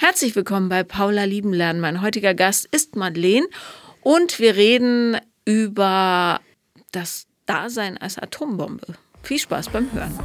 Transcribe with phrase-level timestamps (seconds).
[0.00, 1.82] Herzlich willkommen bei Paula Liebenlernen.
[1.82, 3.48] Mein heutiger Gast ist Madeleine
[4.00, 6.40] und wir reden über
[6.92, 8.94] das Dasein als Atombombe.
[9.24, 10.16] Viel Spaß beim Hören.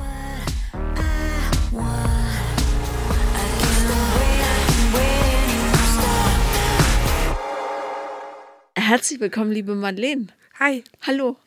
[8.76, 10.28] Herzlich willkommen, liebe Madeleine.
[10.60, 10.84] Hi.
[11.02, 11.38] Hallo.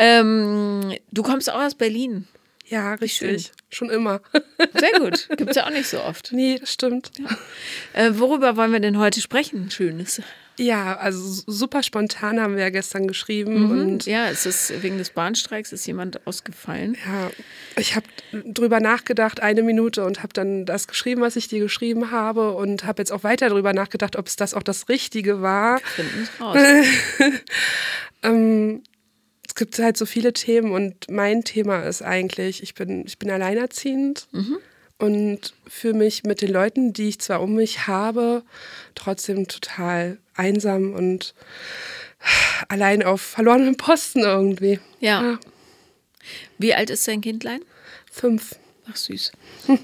[0.00, 2.26] ähm, du kommst auch aus Berlin.
[2.72, 3.52] Ja, richtig.
[3.68, 4.22] Schon immer.
[4.72, 5.28] Sehr gut.
[5.36, 6.32] Gibt es ja auch nicht so oft.
[6.32, 7.10] Nee, das stimmt.
[7.18, 7.36] Ja.
[7.92, 9.70] Äh, worüber wollen wir denn heute sprechen?
[9.70, 10.22] Schönes.
[10.58, 13.64] Ja, also super spontan haben wir ja gestern geschrieben.
[13.64, 13.70] Mhm.
[13.70, 16.96] Und ja, es ist wegen des Bahnstreiks ist jemand ausgefallen.
[17.06, 17.30] Ja,
[17.76, 22.10] ich habe drüber nachgedacht, eine Minute, und habe dann das geschrieben, was ich dir geschrieben
[22.10, 22.52] habe.
[22.52, 25.78] Und habe jetzt auch weiter drüber nachgedacht, ob es das auch das Richtige war.
[25.80, 26.56] Finden raus.
[28.22, 28.82] ähm,
[29.52, 33.30] es gibt halt so viele Themen und mein Thema ist eigentlich, ich bin, ich bin
[33.30, 34.56] alleinerziehend Mhm.
[34.96, 38.44] und fühle mich mit den Leuten, die ich zwar um mich habe,
[38.94, 41.34] trotzdem total einsam und
[42.68, 44.80] allein auf verlorenem Posten irgendwie.
[45.00, 45.38] Ja.
[46.56, 47.60] Wie alt ist dein Kindlein?
[48.10, 48.56] Fünf.
[48.90, 49.32] Ach süß.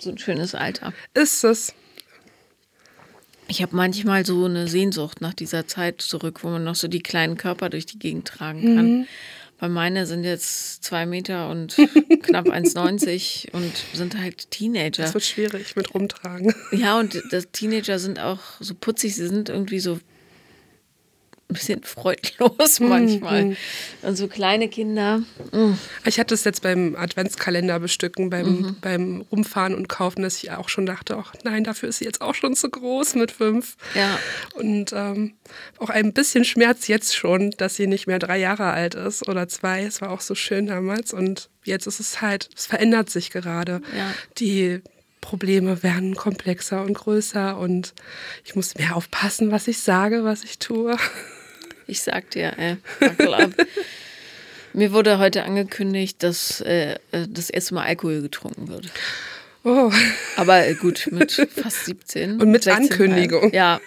[0.00, 0.92] So ein schönes Alter.
[1.12, 1.74] Ist es.
[3.48, 7.00] Ich habe manchmal so eine Sehnsucht nach dieser Zeit zurück, wo man noch so die
[7.00, 9.06] kleinen Körper durch die Gegend tragen kann.
[9.58, 11.74] Weil meine sind jetzt zwei Meter und
[12.22, 15.02] knapp 1,90 und sind halt Teenager.
[15.02, 16.54] Das wird schwierig mit rumtragen.
[16.70, 19.98] Ja, und das Teenager sind auch so putzig, sie sind irgendwie so
[21.50, 23.56] ein bisschen freudlos manchmal.
[24.02, 25.22] Und so kleine Kinder.
[25.52, 25.72] mm.
[26.04, 28.76] Ich hatte es jetzt beim Adventskalender bestücken, beim, Mhm.
[28.80, 32.20] beim Rumfahren und Kaufen, dass ich auch schon dachte, ach nein, dafür ist sie jetzt
[32.20, 33.76] auch schon zu groß mit fünf.
[33.94, 34.18] Ja.
[34.54, 35.34] Und ähm,
[35.78, 39.48] auch ein bisschen Schmerz jetzt schon, dass sie nicht mehr drei Jahre alt ist oder
[39.48, 39.84] zwei.
[39.84, 41.14] Es war auch so schön damals.
[41.14, 43.80] Und jetzt ist es halt, es verändert sich gerade.
[43.96, 44.12] Ja.
[44.38, 44.80] Die
[45.22, 47.92] Probleme werden komplexer und größer und
[48.44, 50.94] ich muss mehr aufpassen, was ich sage, was ich tue.
[51.88, 53.50] Ich sag dir, ey, wackel ab.
[54.74, 58.90] Mir wurde heute angekündigt, dass äh, äh, das erste Mal Alkohol getrunken wird.
[59.64, 59.90] Oh,
[60.36, 62.40] Aber äh, gut, mit fast 17.
[62.40, 62.70] Und mit 16,5.
[62.72, 63.52] Ankündigung.
[63.54, 63.80] Ja,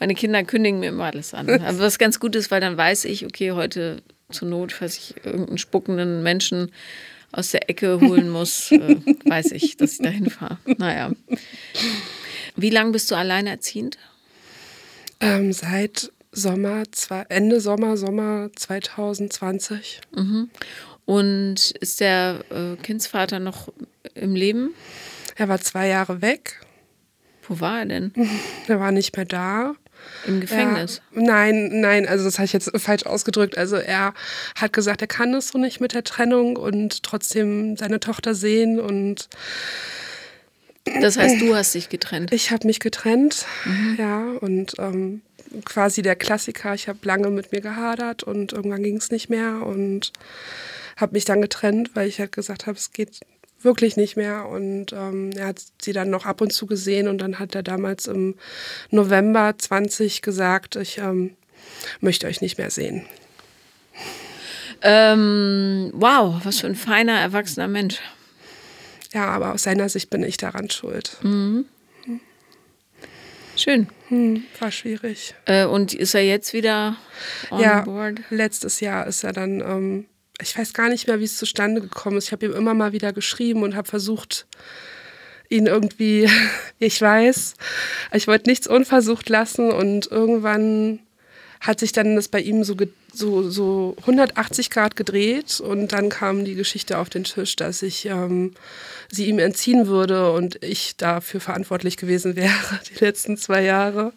[0.00, 1.48] meine Kinder kündigen mir immer alles an.
[1.48, 5.14] Aber was ganz gut ist, weil dann weiß ich, okay, heute zur Not, falls ich
[5.24, 6.72] irgendeinen spuckenden Menschen
[7.30, 8.96] aus der Ecke holen muss, äh,
[9.26, 10.58] weiß ich, dass ich dahin fahre.
[10.76, 11.12] Naja.
[12.56, 13.96] Wie lange bist du alleinerziehend?
[15.20, 20.00] ähm, seit Sommer, zwei, Ende Sommer, Sommer 2020.
[21.04, 23.72] Und ist der äh, Kindsvater noch
[24.14, 24.74] im Leben?
[25.36, 26.60] Er war zwei Jahre weg.
[27.48, 28.12] Wo war er denn?
[28.68, 29.74] Er war nicht mehr da.
[30.26, 31.00] Im Gefängnis.
[31.14, 33.56] Ja, nein, nein, also das habe ich jetzt falsch ausgedrückt.
[33.58, 34.14] Also er
[34.54, 38.78] hat gesagt, er kann es so nicht mit der Trennung und trotzdem seine Tochter sehen.
[38.78, 39.28] Und
[41.00, 42.32] Das heißt, du hast dich getrennt.
[42.32, 43.46] ich habe mich getrennt,
[43.98, 45.22] ja, und ähm,
[45.64, 46.74] quasi der Klassiker.
[46.74, 50.12] Ich habe lange mit mir gehadert und irgendwann ging es nicht mehr und
[50.96, 53.20] habe mich dann getrennt, weil ich halt gesagt habe, es geht
[53.62, 54.46] wirklich nicht mehr.
[54.46, 57.62] Und ähm, er hat sie dann noch ab und zu gesehen und dann hat er
[57.62, 58.34] damals im
[58.90, 61.36] November 20 gesagt, ich ähm,
[62.00, 63.06] möchte euch nicht mehr sehen.
[64.80, 68.00] Ähm, wow, was für ein feiner, erwachsener Mensch.
[69.12, 71.16] Ja, aber aus seiner Sicht bin ich daran schuld.
[73.58, 73.88] Schön.
[74.06, 75.34] Hm, war schwierig.
[75.44, 76.96] Äh, und ist er jetzt wieder
[77.50, 78.20] on ja, board?
[78.30, 80.06] letztes Jahr ist er dann, ähm,
[80.40, 82.26] ich weiß gar nicht mehr, wie es zustande gekommen ist.
[82.26, 84.46] Ich habe ihm immer mal wieder geschrieben und habe versucht,
[85.48, 86.30] ihn irgendwie,
[86.78, 87.54] ich weiß,
[88.12, 91.00] ich wollte nichts unversucht lassen und irgendwann
[91.60, 92.76] hat sich dann das bei ihm so,
[93.12, 98.06] so, so 180 Grad gedreht und dann kam die Geschichte auf den Tisch, dass ich
[98.06, 98.52] ähm,
[99.10, 102.52] sie ihm entziehen würde und ich dafür verantwortlich gewesen wäre,
[102.90, 104.12] die letzten zwei Jahre.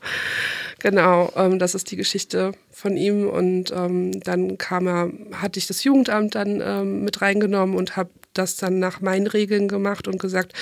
[0.80, 5.68] Genau, ähm, das ist die Geschichte von ihm und ähm, dann kam er, hatte ich
[5.68, 10.20] das Jugendamt dann ähm, mit reingenommen und habe das dann nach meinen Regeln gemacht und
[10.20, 10.54] gesagt,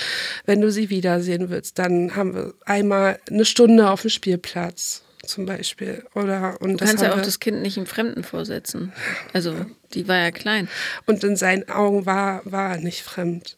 [0.44, 5.46] wenn du sie wiedersehen willst, dann haben wir einmal eine Stunde auf dem Spielplatz zum
[5.46, 6.04] Beispiel.
[6.14, 8.92] Oder, und Du das kannst ja auch das Kind nicht im Fremden vorsetzen.
[9.32, 9.54] Also,
[9.94, 10.68] die war ja klein.
[11.06, 13.56] Und in seinen Augen war, war er nicht fremd.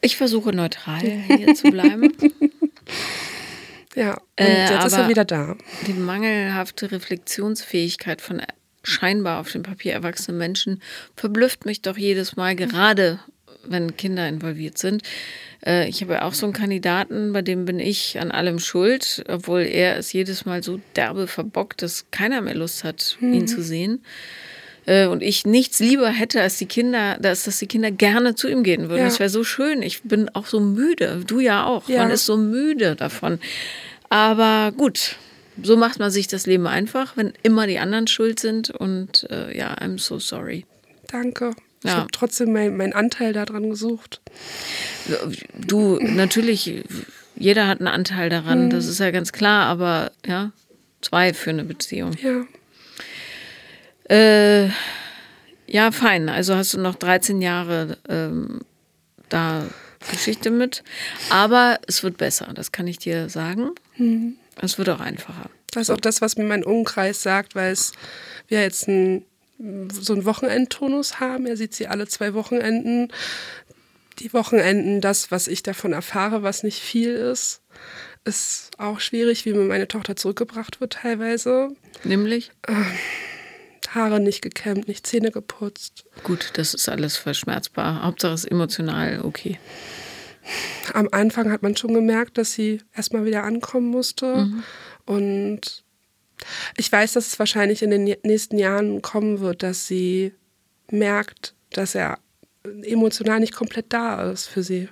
[0.00, 1.00] Ich versuche neutral
[1.36, 2.12] hier zu bleiben.
[3.94, 5.56] Ja, und Äh, jetzt ist er wieder da.
[5.86, 8.40] Die mangelhafte Reflexionsfähigkeit von
[8.82, 10.80] scheinbar auf dem Papier erwachsenen Menschen
[11.16, 13.20] verblüfft mich doch jedes Mal, gerade
[13.64, 15.02] wenn Kinder involviert sind.
[15.64, 19.24] Äh, Ich habe ja auch so einen Kandidaten, bei dem bin ich an allem schuld,
[19.28, 23.62] obwohl er es jedes Mal so derbe verbockt, dass keiner mehr Lust hat, ihn zu
[23.62, 24.02] sehen.
[24.86, 28.48] äh, und ich nichts lieber hätte, als die Kinder, dass, dass die Kinder gerne zu
[28.48, 29.00] ihm gehen würden.
[29.00, 29.04] Ja.
[29.04, 29.82] Das wäre so schön.
[29.82, 31.22] Ich bin auch so müde.
[31.26, 31.88] Du ja auch.
[31.88, 31.98] Ja.
[32.02, 33.38] Man ist so müde davon.
[34.08, 35.16] Aber gut,
[35.62, 38.70] so macht man sich das Leben einfach, wenn immer die anderen schuld sind.
[38.70, 40.64] Und äh, ja, I'm so sorry.
[41.08, 41.52] Danke.
[41.82, 41.96] Ich Ja.
[41.96, 44.20] habe trotzdem meinen mein Anteil daran gesucht.
[45.66, 46.84] Du, natürlich,
[47.36, 50.52] jeder hat einen Anteil daran, das ist ja ganz klar, aber ja,
[51.00, 52.12] zwei für eine Beziehung.
[52.22, 52.44] Ja.
[54.14, 54.70] Äh,
[55.66, 56.28] ja, fein.
[56.28, 58.60] Also hast du noch 13 Jahre ähm,
[59.28, 59.64] da
[60.10, 60.82] Geschichte mit.
[61.30, 63.70] Aber es wird besser, das kann ich dir sagen.
[64.60, 65.48] Es wird auch einfacher.
[65.72, 67.92] Das ist auch das, was mir mein Umkreis sagt, weil es
[68.48, 69.24] wir jetzt ein,
[69.92, 71.46] so einen Wochenendtonus haben.
[71.46, 73.12] Er sieht sie alle zwei Wochenenden.
[74.18, 77.62] Die Wochenenden, das, was ich davon erfahre, was nicht viel ist,
[78.24, 81.68] ist auch schwierig, wie mir meine Tochter zurückgebracht wird teilweise.
[82.04, 82.50] Nämlich,
[83.94, 86.04] Haare nicht gekämmt, nicht Zähne geputzt.
[86.22, 88.02] gut, das ist alles verschmerzbar.
[88.02, 89.58] Hauptsache es ist emotional okay.
[90.94, 94.48] Am Anfang hat man schon gemerkt, dass sie erstmal wieder ankommen musste.
[95.06, 95.84] Und
[96.76, 100.32] ich weiß, dass es wahrscheinlich in den nächsten Jahren kommen wird, dass sie
[100.90, 102.18] merkt, dass er
[102.82, 104.88] emotional nicht komplett da ist für sie.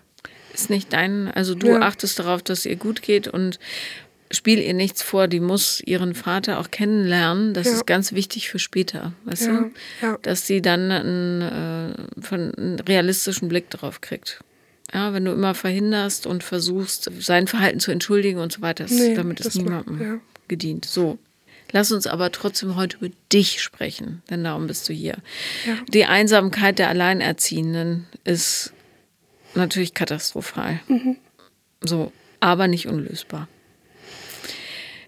[0.55, 1.81] Ist nicht dein, also du Ja.
[1.83, 3.59] achtest darauf, dass ihr gut geht und
[4.31, 5.29] spiel ihr nichts vor.
[5.29, 7.55] Die muss ihren Vater auch kennenlernen.
[7.55, 7.75] Das Ja.
[7.75, 9.71] ist ganz wichtig für später, weißt Ja, du?
[10.03, 10.19] ja.
[10.23, 14.41] Dass sie dann einen, äh, von, einen realistischen Blick drauf kriegt.
[14.93, 19.15] Ja, wenn du immer verhinderst und versuchst, sein Verhalten zu entschuldigen und so weiter, Nee,
[19.15, 20.87] damit ist niemandem gedient.
[20.87, 21.19] So.
[21.73, 25.19] Lass uns aber trotzdem heute über dich sprechen, denn darum bist du hier.
[25.67, 25.76] Ja.
[25.88, 28.73] Die Einsamkeit der Alleinerziehenden ist
[29.55, 30.81] natürlich katastrophal.
[31.81, 33.49] So, aber nicht unlösbar.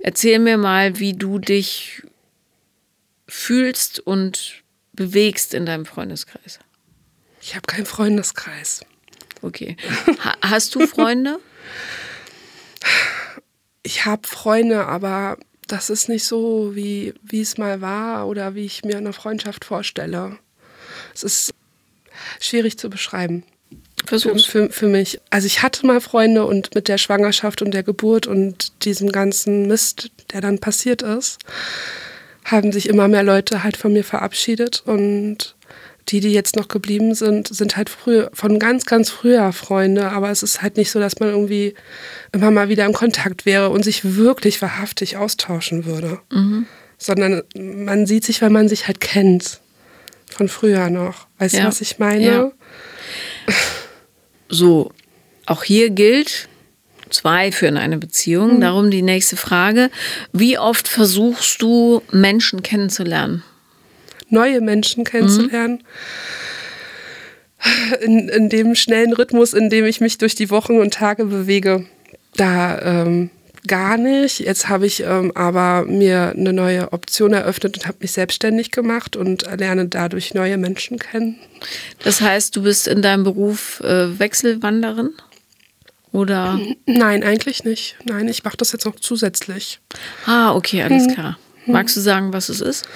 [0.00, 2.02] Erzähl mir mal, wie du dich
[3.26, 4.62] fühlst und
[4.92, 6.58] bewegst in deinem Freundeskreis.
[7.40, 8.84] Ich habe keinen Freundeskreis.
[9.42, 9.76] Okay.
[10.24, 11.38] Ha hast du Freunde?
[13.82, 15.38] Ich habe Freunde, aber
[15.72, 19.64] das ist nicht so, wie, wie es mal war oder wie ich mir eine Freundschaft
[19.64, 20.36] vorstelle.
[21.14, 21.54] Es ist
[22.40, 23.44] schwierig zu beschreiben.
[24.00, 24.46] Für, Versuch's.
[24.46, 25.20] für, für mich.
[25.30, 29.68] Also ich hatte mal Freunde und mit der Schwangerschaft und der Geburt und diesem ganzen
[29.68, 31.38] Mist, der dann passiert ist,
[32.44, 35.54] haben sich immer mehr Leute halt von mir verabschiedet und
[36.08, 40.30] die, die jetzt noch geblieben sind, sind halt früher, von ganz, ganz früher Freunde, aber
[40.30, 41.74] es ist halt nicht so, dass man irgendwie
[42.32, 46.20] immer mal wieder im Kontakt wäre und sich wirklich wahrhaftig austauschen würde.
[46.98, 49.60] Sondern man sieht sich, weil man sich halt kennt.
[50.30, 51.26] Von früher noch.
[51.38, 51.62] Weißt Ja.
[51.62, 52.24] du, was ich meine?
[52.24, 52.52] Ja.
[54.48, 54.90] So,
[55.46, 56.48] auch hier gilt,
[57.10, 58.60] zwei führen eine Beziehung.
[58.60, 59.90] Darum die nächste Frage.
[60.32, 63.42] Wie oft versuchst du, Menschen kennenzulernen?
[64.30, 65.82] Neue Menschen kennenzulernen.
[68.00, 71.84] In, in dem schnellen Rhythmus, in dem ich mich durch die Wochen und Tage bewege,
[72.34, 73.30] da ähm,
[73.66, 74.40] gar nicht.
[74.40, 79.16] Jetzt habe ich ähm, aber mir eine neue Option eröffnet und habe mich selbstständig gemacht
[79.16, 81.36] und lerne dadurch neue Menschen kennen.
[82.02, 85.10] Das heißt, du bist in deinem Beruf äh, Wechselwanderin?
[86.12, 86.58] Oder?
[86.86, 87.96] Nein, eigentlich nicht.
[88.04, 89.78] Nein, ich mache das jetzt noch zusätzlich.
[90.26, 91.38] Ah, okay, alles klar.
[91.66, 92.88] Magst du sagen, was es ist?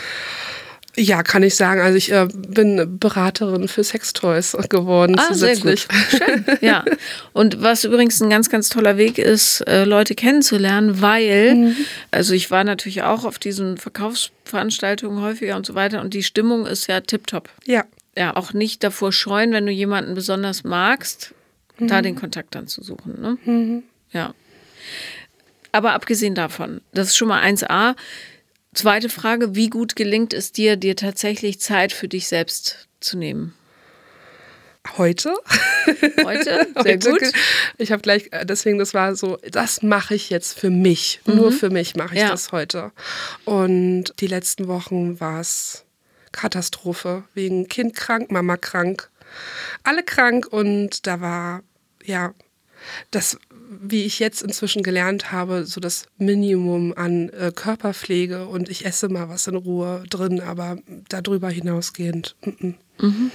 [0.97, 1.81] Ja, kann ich sagen.
[1.81, 5.87] Also ich äh, bin Beraterin für Sextoys geworden Ah, sehr gut.
[6.11, 6.45] Schön.
[6.61, 6.85] Ja.
[7.33, 11.75] Und was übrigens ein ganz, ganz toller Weg ist, äh, Leute kennenzulernen, weil,
[12.11, 16.67] also ich war natürlich auch auf diesen Verkaufsveranstaltungen häufiger und so weiter und die Stimmung
[16.67, 17.49] ist ja tipptopp.
[17.67, 17.85] Ja,
[18.17, 21.35] Ja, auch nicht davor scheuen, wenn du jemanden besonders magst,
[21.79, 23.21] da den Kontakt dann zu suchen.
[23.21, 23.83] Ne?
[24.13, 24.33] Ja.
[25.73, 27.97] Aber abgesehen davon, das ist schon mal 1a.
[28.75, 33.55] Zweite Frage, wie gut gelingt es dir, dir tatsächlich Zeit für dich selbst zu nehmen?
[34.99, 35.35] heute.
[36.25, 36.67] Heute?
[36.83, 37.23] Sehr Heute gut.
[37.79, 41.21] Ich habe gleich, äh, deswegen, das war so, das mache ich jetzt für mich.
[41.25, 42.27] Nur für mich mache ich Mhm.
[42.27, 42.31] Ja.
[42.31, 42.93] das heute.
[43.47, 45.85] Und die letzten Wochen war es
[46.33, 47.25] Katastrophe.
[47.33, 49.11] Wegen Kind krank, Mama krank.
[49.85, 51.63] Alle krank und da war,
[52.05, 52.35] ja,
[53.11, 53.39] das,
[53.81, 59.09] wie ich jetzt inzwischen gelernt habe, so das Minimum an äh, Körperpflege und ich esse
[59.09, 60.79] mal was in Ruhe drin, aber
[61.09, 62.37] darüber hinausgehend.
[62.45, 63.31] mm, mm.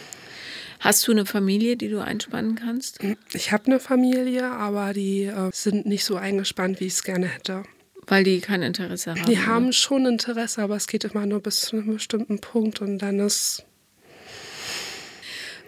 [0.80, 3.00] Hast du eine Familie, die du einspannen kannst?
[3.34, 7.28] Ich habe eine Familie, aber die äh, sind nicht so eingespannt, wie ich es gerne
[7.28, 7.64] hätte.
[8.08, 9.26] Weil die kein Interesse haben.
[9.26, 9.46] Die oder?
[9.46, 13.20] haben schon Interesse, aber es geht immer nur bis zu einem bestimmten Punkt und dann
[13.20, 13.66] ist,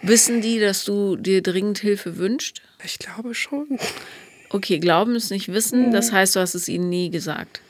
[0.01, 2.62] Wissen die, dass du dir dringend Hilfe wünschst?
[2.84, 3.78] ich glaube schon.
[4.53, 7.62] Okay, glauben es nicht wissen, das heißt, du hast es ihnen nie gesagt.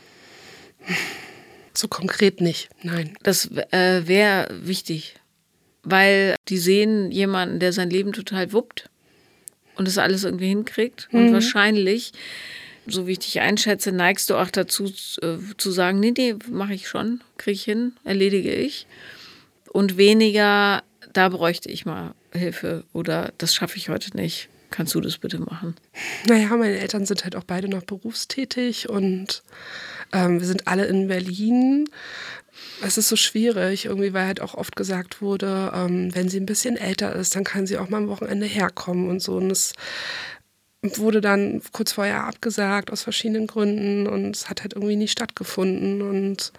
[1.73, 3.13] So konkret nicht, nein.
[3.23, 5.15] Das äh, wäre wichtig,
[5.83, 8.89] weil die sehen jemanden, der sein Leben total wuppt
[9.75, 11.07] und das alles irgendwie hinkriegt.
[11.11, 11.33] Und Mhm.
[11.33, 12.11] wahrscheinlich,
[12.87, 16.73] so wie ich dich einschätze, neigst du auch dazu äh, zu sagen, nee, nee, mache
[16.73, 18.87] ich schon, kriege ich hin, erledige ich.
[19.71, 20.83] Und weniger,
[21.13, 24.49] da bräuchte ich mal Hilfe oder das schaffe ich heute nicht.
[24.71, 25.75] Kannst du das bitte machen?
[26.27, 29.43] Naja, meine Eltern sind halt auch beide noch berufstätig und
[30.13, 31.89] ähm, wir sind alle in Berlin.
[32.81, 36.45] Es ist so schwierig, irgendwie, weil halt auch oft gesagt wurde, ähm, wenn sie ein
[36.45, 39.35] bisschen älter ist, dann kann sie auch mal am Wochenende herkommen und so.
[39.35, 39.73] Und es
[40.81, 46.01] wurde dann kurz vorher abgesagt aus verschiedenen Gründen und es hat halt irgendwie nie stattgefunden.
[46.01, 46.53] Und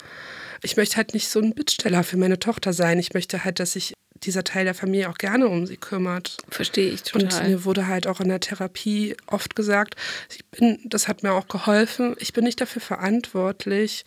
[0.62, 2.98] ich möchte halt nicht so ein Bittsteller für meine Tochter sein.
[2.98, 6.36] Ich möchte halt, dass sich dieser Teil der Familie auch gerne um sie kümmert.
[6.48, 7.48] Verstehe ich Und total.
[7.48, 9.96] mir wurde halt auch in der Therapie oft gesagt,
[10.30, 14.04] ich bin, das hat mir auch geholfen, ich bin nicht dafür verantwortlich,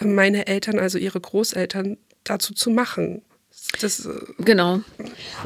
[0.00, 3.22] äh, meine Eltern, also ihre Großeltern, dazu zu machen.
[3.80, 4.80] Das, äh, Genau.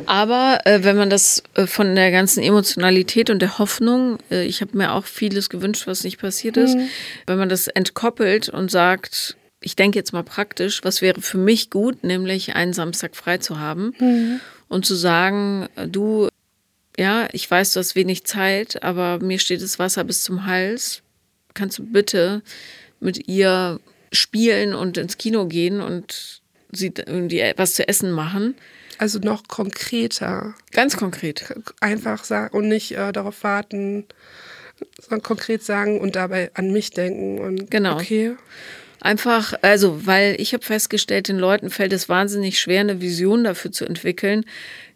[0.06, 4.60] Aber äh, wenn man das äh, von der ganzen Emotionalität und der Hoffnung, äh, ich
[4.60, 6.76] habe mir auch vieles gewünscht, was nicht passiert ist,
[7.26, 11.70] wenn man das entkoppelt und sagt, ich denke jetzt mal praktisch, was wäre für mich
[11.70, 13.92] gut, nämlich einen Samstag frei zu haben
[14.68, 16.28] und zu sagen, äh, du,
[16.96, 21.02] ja, ich weiß, du hast wenig Zeit, aber mir steht das Wasser bis zum Hals.
[21.54, 22.42] Kannst du bitte
[23.00, 23.80] mit ihr
[24.12, 28.54] spielen und ins Kino gehen und sie irgendwie was zu essen machen?
[28.98, 30.54] also noch konkreter.
[30.72, 31.54] Ganz konkret.
[31.80, 34.04] Einfach sagen und nicht äh, darauf warten,
[35.00, 37.38] sondern konkret sagen und dabei an mich denken.
[37.38, 37.94] Und Genau.
[37.94, 38.36] Okay.
[39.00, 43.70] Einfach, also, weil ich habe festgestellt, den Leuten fällt es wahnsinnig schwer, eine Vision dafür
[43.70, 44.44] zu entwickeln,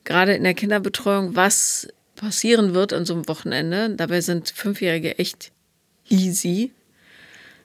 [0.04, 3.90] gerade in der Kinderbetreuung, was passieren wird an so einem Wochenende.
[3.90, 5.52] Dabei sind Fünfjährige echt
[6.09, 6.73] easy,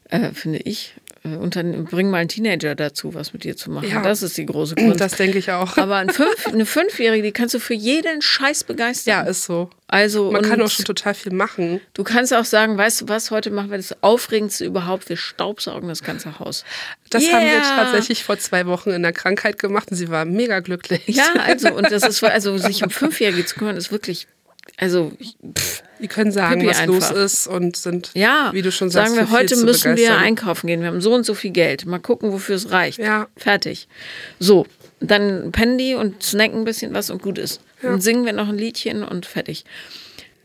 [0.10, 0.94] äh, finde ich.
[1.34, 3.90] Äh, Und dann bring mal einen Teenager dazu, was mit dir zu machen.
[3.90, 4.02] Ja.
[4.02, 5.00] Das ist die große Kunst.
[5.02, 5.78] Das denke ich auch.
[5.78, 9.12] Aber ein Fünf, eine Fünfjährige, die kannst du für jeden Scheiß begeistern.
[9.12, 9.70] ja, ist so.
[9.90, 11.80] Also, Man kann auch schon total viel machen.
[11.94, 15.08] Du kannst auch sagen, weißt du was, heute machen wir das Aufregendste überhaupt.
[15.08, 16.66] Wir staubsaugen das ganze Haus.
[17.10, 17.62] Das haben wir Yeah!
[17.84, 21.04] tatsächlich vor zwei Wochen in der Krankheit gemacht und sie war mega glücklich.
[21.08, 24.28] Ja, also, und das ist, also, sich um Fünfjährige zu kümmern, ist wirklich,
[24.78, 25.12] also,
[25.58, 27.12] pff, Die können sagen, Pipi was einfach.
[27.16, 30.20] los ist und sind, ja, wie du schon sagst, sagen wir, heute müssen wir begeistern.
[30.20, 30.82] einkaufen gehen.
[30.82, 31.86] Wir haben so und so viel Geld.
[31.86, 33.00] Mal gucken, wofür es reicht.
[33.00, 33.28] Ja.
[33.38, 33.88] Fertig.
[34.40, 34.66] So,
[35.00, 37.62] dann pennen die und snacken ein bisschen was und gut ist.
[37.82, 39.64] Dann singen wir noch ein Liedchen und fertig.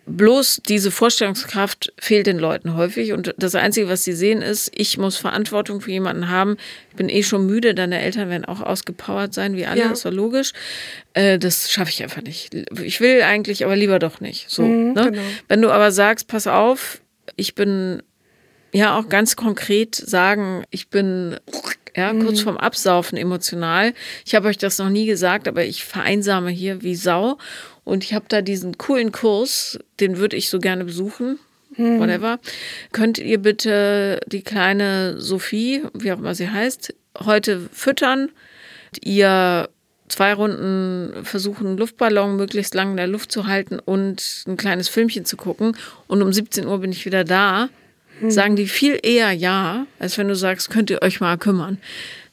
[0.04, 4.98] Bloß diese Vorstellungskraft fehlt den Leuten häufig und das Einzige, was sie sehen, ist, ich
[4.98, 6.56] muss Verantwortung für jemanden haben.
[6.90, 9.92] Ich bin eh schon müde, deine Eltern werden auch ausgepowert sein, wie alle, Ja.
[9.92, 10.52] ist doch logisch.
[11.14, 12.52] Äh, das schaffe ich einfach nicht.
[12.82, 14.50] Ich will eigentlich, aber lieber doch nicht.
[14.50, 14.92] So, ne?
[14.94, 15.22] genau.
[15.46, 17.00] Wenn du aber sagst, pass auf,
[17.36, 18.02] ich bin
[18.72, 21.36] ja auch ganz konkret sagen, ich bin
[21.94, 23.92] ja kurz vorm Absaufen emotional.
[24.24, 27.38] Ich habe euch das noch nie gesagt, aber ich vereinsame hier wie Sau
[27.84, 31.38] und ich habe da diesen coolen Kurs, den würde ich so gerne besuchen.
[31.76, 32.38] Whatever.
[32.92, 38.30] Könnt ihr bitte die kleine Sophie, wie auch immer sie heißt, heute füttern?
[39.02, 39.70] Ihr
[40.08, 44.88] zwei Runden versuchen, einen Luftballon möglichst lang in der Luft zu halten und ein kleines
[44.88, 45.76] Filmchen zu gucken.
[46.06, 47.70] Und um 17 Uhr bin ich wieder da.
[48.28, 51.78] Sagen die viel eher ja, als wenn du sagst, könnt ihr euch mal kümmern.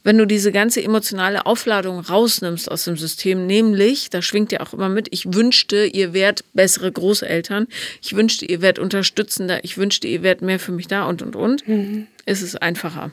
[0.03, 4.74] Wenn du diese ganze emotionale Aufladung rausnimmst aus dem System, nämlich, da schwingt ja auch
[4.74, 7.68] immer mit, ich wünschte, ihr wärt bessere Großeltern,
[8.01, 11.36] ich wünschte, ihr wärt unterstützender, ich wünschte, ihr wärt mehr für mich da und und
[11.36, 11.63] und,
[12.25, 13.12] ist es einfacher.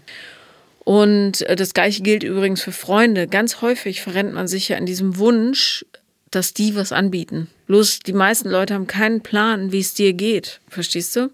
[0.87, 3.26] Und äh, das gleiche gilt übrigens für Freunde.
[3.26, 5.85] Ganz häufig verrennt man sich ja in diesem Wunsch,
[6.31, 7.49] dass die was anbieten.
[7.66, 10.61] Bloß die meisten Leute haben keinen Plan, wie es dir geht.
[10.69, 11.33] Verstehst du?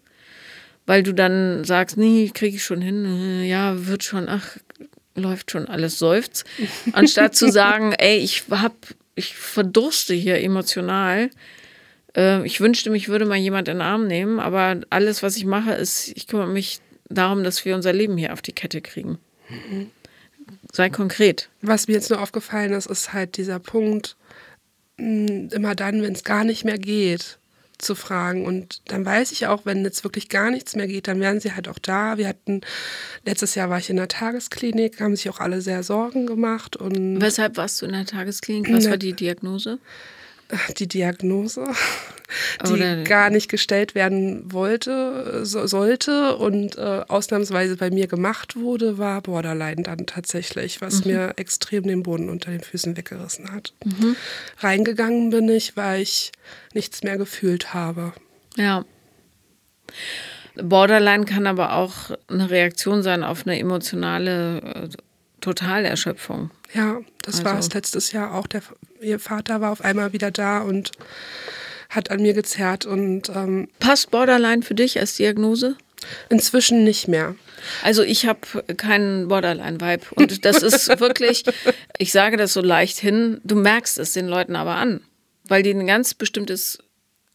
[0.86, 4.56] Weil du dann sagst, nee, kriege ich schon hin, äh, ja, wird schon, ach,
[5.14, 6.44] läuft schon alles, seufzt.
[6.92, 8.74] Anstatt zu sagen, ey, ich hab,
[9.14, 11.30] ich verdurste hier emotional.
[12.16, 15.44] Äh, ich wünschte, mich würde mal jemand in den Arm nehmen, aber alles, was ich
[15.44, 19.18] mache, ist, ich kümmere mich darum, dass wir unser Leben hier auf die Kette kriegen.
[20.72, 21.48] Sei konkret.
[21.60, 24.16] Was mir jetzt nur aufgefallen ist, ist halt dieser Punkt,
[24.96, 27.38] mh, immer dann, wenn es gar nicht mehr geht,
[27.84, 28.46] zu fragen.
[28.46, 31.52] Und dann weiß ich auch, wenn jetzt wirklich gar nichts mehr geht, dann wären sie
[31.52, 32.16] halt auch da.
[32.16, 32.62] Wir hatten,
[33.24, 37.20] letztes Jahr war ich in der Tagesklinik, haben sich auch alle sehr Sorgen gemacht und
[37.20, 38.72] Weshalb warst du in der Tagesklinik?
[38.72, 39.78] Was war die Diagnose?
[40.78, 41.66] Die Diagnose,
[42.66, 48.56] die Oder- gar nicht gestellt werden wollte, so, sollte und äh, ausnahmsweise bei mir gemacht
[48.56, 53.72] wurde, war Borderline dann tatsächlich, was mir extrem den Boden unter den Füßen weggerissen hat.
[54.58, 56.32] Reingegangen bin ich, weil ich
[56.74, 58.12] nichts mehr gefühlt habe.
[58.56, 58.84] Ja.
[60.56, 64.90] Borderline kann aber auch eine Reaktion sein auf eine emotionale
[65.40, 66.50] Totalerschöpfung.
[66.74, 68.46] Ja, das Also- war es letztes Jahr auch.
[68.46, 68.62] Der,
[69.02, 70.92] ihr Vater war auf einmal wieder da und
[71.90, 75.76] hat an mir gezerrt und ähm, Passt Borderline für dich als Diagnose?
[76.28, 77.36] inzwischen nicht mehr.
[77.82, 78.40] Also ich habe
[78.76, 80.06] keinen Borderline-Vibe.
[80.14, 81.44] Und das ist wirklich,
[81.98, 85.00] ich sage das so leicht hin, du merkst es den Leuten aber an.
[85.44, 86.78] Weil die ein ganz bestimmtes,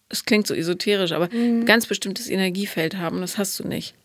[0.09, 3.21] es klingt so esoterisch, aber ein ganz bestimmtes Energiefeld haben.
[3.21, 3.95] Das hast du nicht.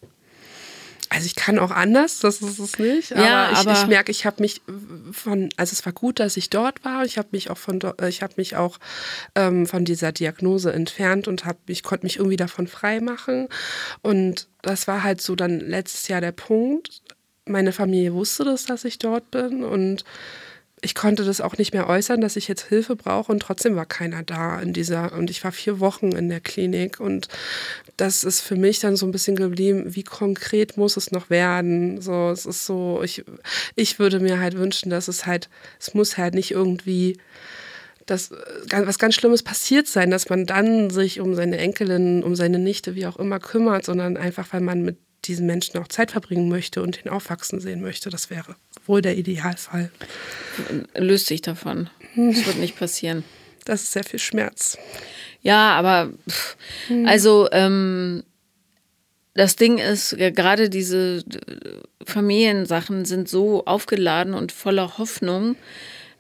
[1.15, 3.11] Also ich kann auch anders, das ist es nicht.
[3.11, 4.63] Ja, aber ich, aber- ich merke, ich habe mich
[5.13, 7.05] von, also es war gut, dass ich dort war.
[7.05, 8.79] Ich habe mich auch von, ich habe mich auch
[9.35, 13.49] ähm, von dieser Diagnose entfernt und habe, ich konnte mich irgendwie davon frei machen.
[14.01, 17.03] Und das war halt so dann letztes Jahr der Punkt.
[17.45, 20.05] Meine Familie wusste das, dass ich dort bin und
[20.85, 23.87] ich konnte das auch nicht mehr äußern, dass ich jetzt Hilfe brauche und trotzdem war
[23.87, 27.29] keiner da in dieser und ich war vier Wochen in der Klinik und
[27.97, 32.01] das ist für mich dann so ein bisschen geblieben, wie konkret muss es noch werden?
[32.01, 33.25] So, es ist so, ich,
[33.77, 35.49] ich würde mir halt wünschen, dass es halt,
[35.79, 37.19] es muss halt nicht irgendwie
[38.07, 42.35] dass äh, was ganz Schlimmes passiert sein, dass man dann sich um seine Enkelin, um
[42.35, 46.11] seine Nichte, wie auch immer kümmert, sondern einfach, weil man mit diesen Menschen auch Zeit
[46.11, 48.11] verbringen möchte und ihn aufwachsen sehen möchte.
[48.11, 49.91] Das wäre wohl der Idealfall.
[50.95, 51.91] Löst dich davon.
[52.15, 53.25] Das wird nicht passieren.
[53.65, 54.77] Das ist sehr viel Schmerz.
[55.43, 56.11] Ja, aber
[57.07, 58.23] also ähm,
[59.35, 65.57] das Ding ist, ja, gerade diese äh, Familiensachen sind so aufgeladen und voller Hoffnung.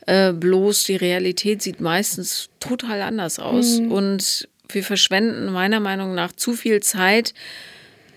[0.06, 3.78] Äh, bloß die Realität sieht meistens total anders aus.
[3.78, 7.34] Und wir verschwenden meiner Meinung nach zu viel Zeit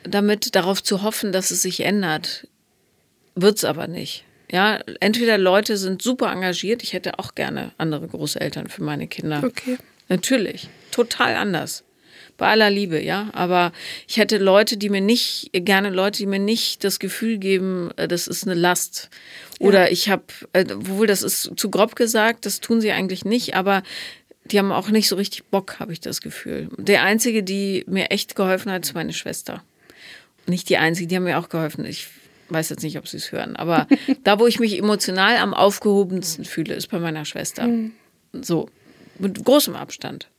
[0.04, 2.48] damit, darauf zu hoffen, dass es sich ändert.
[3.36, 4.25] Wird's aber nicht.
[4.52, 6.84] Ja, entweder Leute sind super engagiert.
[6.84, 9.44] Ich hätte auch gerne andere Großeltern für meine Kinder.
[9.44, 9.78] Okay.
[10.08, 11.84] Natürlich, total anders.
[12.38, 13.30] Bei aller Liebe, ja.
[13.34, 13.72] Aber
[14.08, 18.08] ich hätte Leute, die mir nicht, gerne Leute, die mir nicht das Gefühl geben, äh,
[18.08, 19.10] das ist eine Last.
[19.60, 20.24] Oder ich habe,
[20.76, 23.84] wohl das ist zu grob gesagt, das tun sie eigentlich nicht, aber
[24.44, 26.70] die haben auch nicht so richtig Bock, habe ich das Gefühl.
[26.78, 29.64] Der einzige, die mir echt geholfen hat, ist meine Schwester.
[30.46, 31.86] Nicht die einzige, die haben mir auch geholfen.
[31.86, 32.08] Ich
[32.50, 33.88] weiß jetzt nicht, ob sie es hören, aber
[34.24, 37.68] da, wo ich mich emotional am aufgehobensten fühle, ist bei meiner Schwester.
[38.34, 38.70] So,
[39.20, 40.30] mit großem Abstand.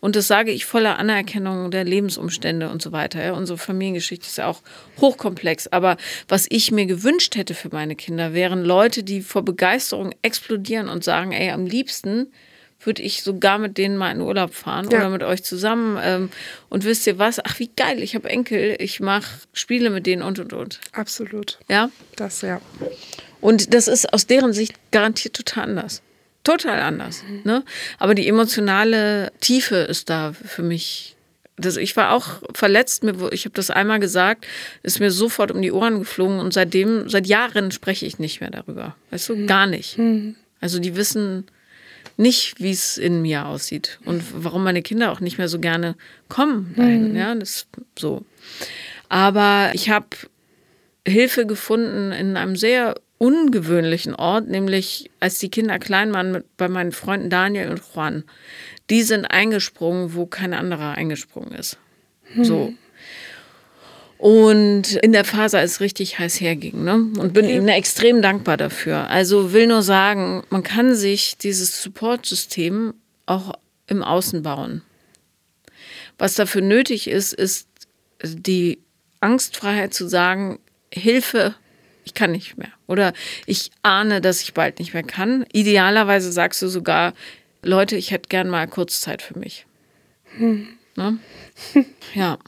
[0.00, 3.24] Und das sage ich voller Anerkennung der Lebensumstände und so weiter.
[3.24, 3.32] Ja.
[3.32, 4.62] Unsere Familiengeschichte ist ja auch
[5.00, 5.66] hochkomplex.
[5.68, 5.96] Aber
[6.28, 11.02] was ich mir gewünscht hätte für meine Kinder, wären Leute, die vor Begeisterung explodieren und
[11.02, 12.28] sagen, ey, am liebsten
[12.80, 14.98] würde ich sogar mit denen mal in Urlaub fahren Ja.
[14.98, 15.98] oder mit euch zusammen.
[16.02, 16.30] Ähm,
[16.68, 17.44] und wisst ihr was?
[17.44, 20.80] Ach, wie geil, ich habe Enkel, ich mache Spiele mit denen und und und.
[20.92, 21.58] Absolut.
[21.68, 21.90] Ja.
[22.16, 22.60] Das ja.
[23.40, 26.02] Und das ist aus deren Sicht garantiert total anders.
[26.44, 27.24] Total anders.
[27.44, 27.64] Ne?
[27.98, 31.14] Aber die emotionale Tiefe ist da für mich.
[31.56, 34.46] Das, ich war auch verletzt, mir, ich habe das einmal gesagt,
[34.84, 38.50] ist mir sofort um die Ohren geflogen und seitdem, seit Jahren spreche ich nicht mehr
[38.50, 38.94] darüber.
[39.10, 39.98] Weißt du, gar nicht.
[40.60, 41.48] Also die wissen
[42.18, 45.94] nicht, wie es in mir aussieht und warum meine Kinder auch nicht mehr so gerne
[46.28, 47.16] kommen dahin.
[47.16, 48.24] Ja, das so.
[49.08, 50.08] Aber ich habe
[51.06, 56.68] Hilfe gefunden in einem sehr ungewöhnlichen Ort, nämlich als die Kinder klein waren mit, bei
[56.68, 58.24] meinen Freunden Daniel und Juan.
[58.90, 61.78] Die sind eingesprungen, wo kein anderer eingesprungen ist.
[62.42, 62.74] So.
[64.18, 66.94] Und in der Phase, als es richtig heiß herging, ne?
[66.94, 69.08] Und bin ihnen extrem dankbar dafür.
[69.08, 72.94] Also will nur sagen, man kann sich dieses Support-System
[73.26, 73.54] auch
[73.86, 74.82] im Außen bauen.
[76.18, 77.68] Was dafür nötig ist, ist
[78.22, 78.80] die
[79.20, 80.58] Angstfreiheit zu sagen,
[80.92, 81.54] Hilfe,
[82.04, 82.72] ich kann nicht mehr.
[82.88, 83.12] Oder
[83.46, 85.44] ich ahne, dass ich bald nicht mehr kann.
[85.52, 87.14] Idealerweise sagst du sogar,
[87.62, 89.66] Leute, ich hätte gern mal kurz Zeit für mich.
[90.38, 91.18] Ne?
[92.14, 92.38] Ja.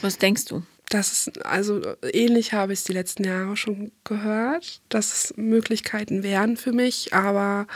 [0.00, 0.62] Was denkst du?
[0.88, 1.82] Das ist, also
[2.12, 7.12] ähnlich habe ich es die letzten Jahre schon gehört, dass es Möglichkeiten wären für mich,
[7.12, 7.66] aber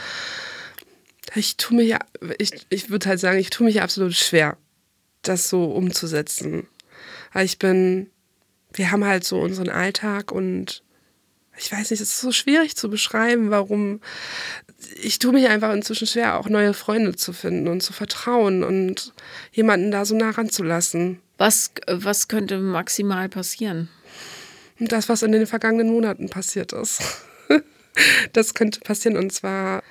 [1.35, 1.94] ich tue mich,
[2.38, 4.56] ich, ich würde halt sagen, ich tue mich absolut schwer,
[5.20, 6.66] das so umzusetzen.
[7.32, 8.11] Weil ich bin,
[8.72, 10.82] wir haben halt so unseren Alltag und
[11.58, 14.00] ich weiß nicht, es ist so schwierig zu beschreiben, warum.
[15.02, 19.12] Ich tue mich einfach inzwischen schwer, auch neue Freunde zu finden und zu vertrauen und
[19.52, 21.20] jemanden da so nah ranzulassen.
[21.42, 23.88] Was, was könnte maximal passieren?
[24.78, 27.02] Das, was in den vergangenen Monaten passiert ist.
[28.33, 29.16] das könnte passieren.
[29.16, 29.83] Und zwar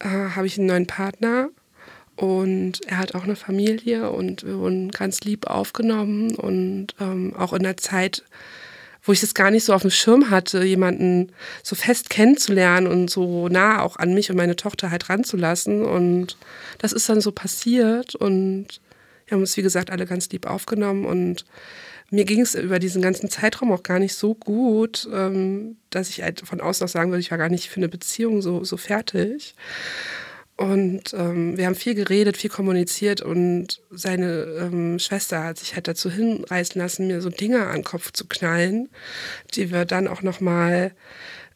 [0.00, 1.48] äh, habe ich einen neuen Partner
[2.16, 7.54] und er hat auch eine Familie und wir wurden ganz lieb aufgenommen und ähm, auch
[7.54, 8.22] in der Zeit,
[9.02, 13.08] wo ich das gar nicht so auf dem Schirm hatte, jemanden so fest kennenzulernen und
[13.08, 15.82] so nah auch an mich und meine Tochter halt ranzulassen.
[15.82, 16.36] Und
[16.76, 18.82] das ist dann so passiert und
[19.26, 21.44] Wir haben uns, wie gesagt, alle ganz lieb aufgenommen und
[22.10, 26.22] mir ging es über diesen ganzen Zeitraum auch gar nicht so gut, ähm, dass ich
[26.22, 28.76] halt von außen auch sagen würde, ich war gar nicht für eine Beziehung so, so
[28.76, 29.54] fertig.
[30.56, 35.88] Und ähm, wir haben viel geredet, viel kommuniziert und seine ähm, Schwester hat sich halt
[35.88, 38.88] dazu hinreißen lassen, mir so Dinge an den Kopf zu knallen,
[39.54, 40.92] die wir dann auch nochmal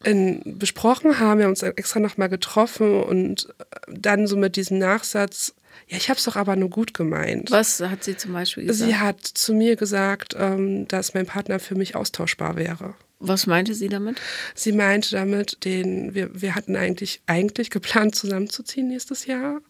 [0.01, 1.39] besprochen haben.
[1.39, 3.53] Wir haben uns extra nochmal getroffen und
[3.87, 5.53] dann so mit diesem Nachsatz,
[5.89, 7.49] ja, ich habe es doch aber nur gut gemeint.
[7.49, 8.89] Was hat sie zum Beispiel gesagt?
[8.89, 12.93] Sie hat zu mir gesagt, ähm, dass mein Partner für mich austauschbar wäre.
[13.17, 14.21] Was meinte sie damit?
[14.53, 19.61] Sie meinte damit, den, wir, wir hatten eigentlich, eigentlich geplant, zusammenzuziehen nächstes Jahr.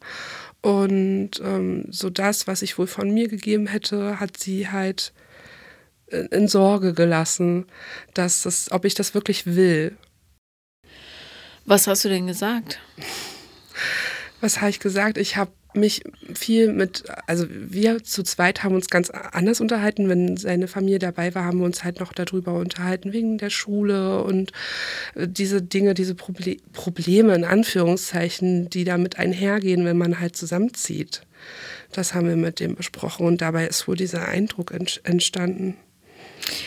[0.62, 5.14] Und ähm, so das, was ich wohl von mir gegeben hätte, hat sie halt
[6.08, 7.66] in, in Sorge gelassen,
[8.14, 9.96] dass das, ob ich das wirklich will.
[11.66, 12.80] Was hast du denn gesagt?
[14.42, 15.18] Was habe ich gesagt?
[15.18, 16.04] Ich habe mich
[16.34, 20.10] viel mit, also wir zu zweit haben uns ganz anders unterhalten.
[20.10, 24.24] Wenn seine Familie dabei war, haben wir uns halt noch darüber unterhalten, wegen der Schule
[24.24, 24.52] und
[25.16, 31.22] äh, diese Dinge, diese Proble Probleme in Anführungszeichen, die damit einhergehen, wenn man halt zusammenzieht.
[31.92, 34.72] Das haben wir mit dem besprochen und dabei ist wohl dieser Eindruck
[35.04, 35.78] entstanden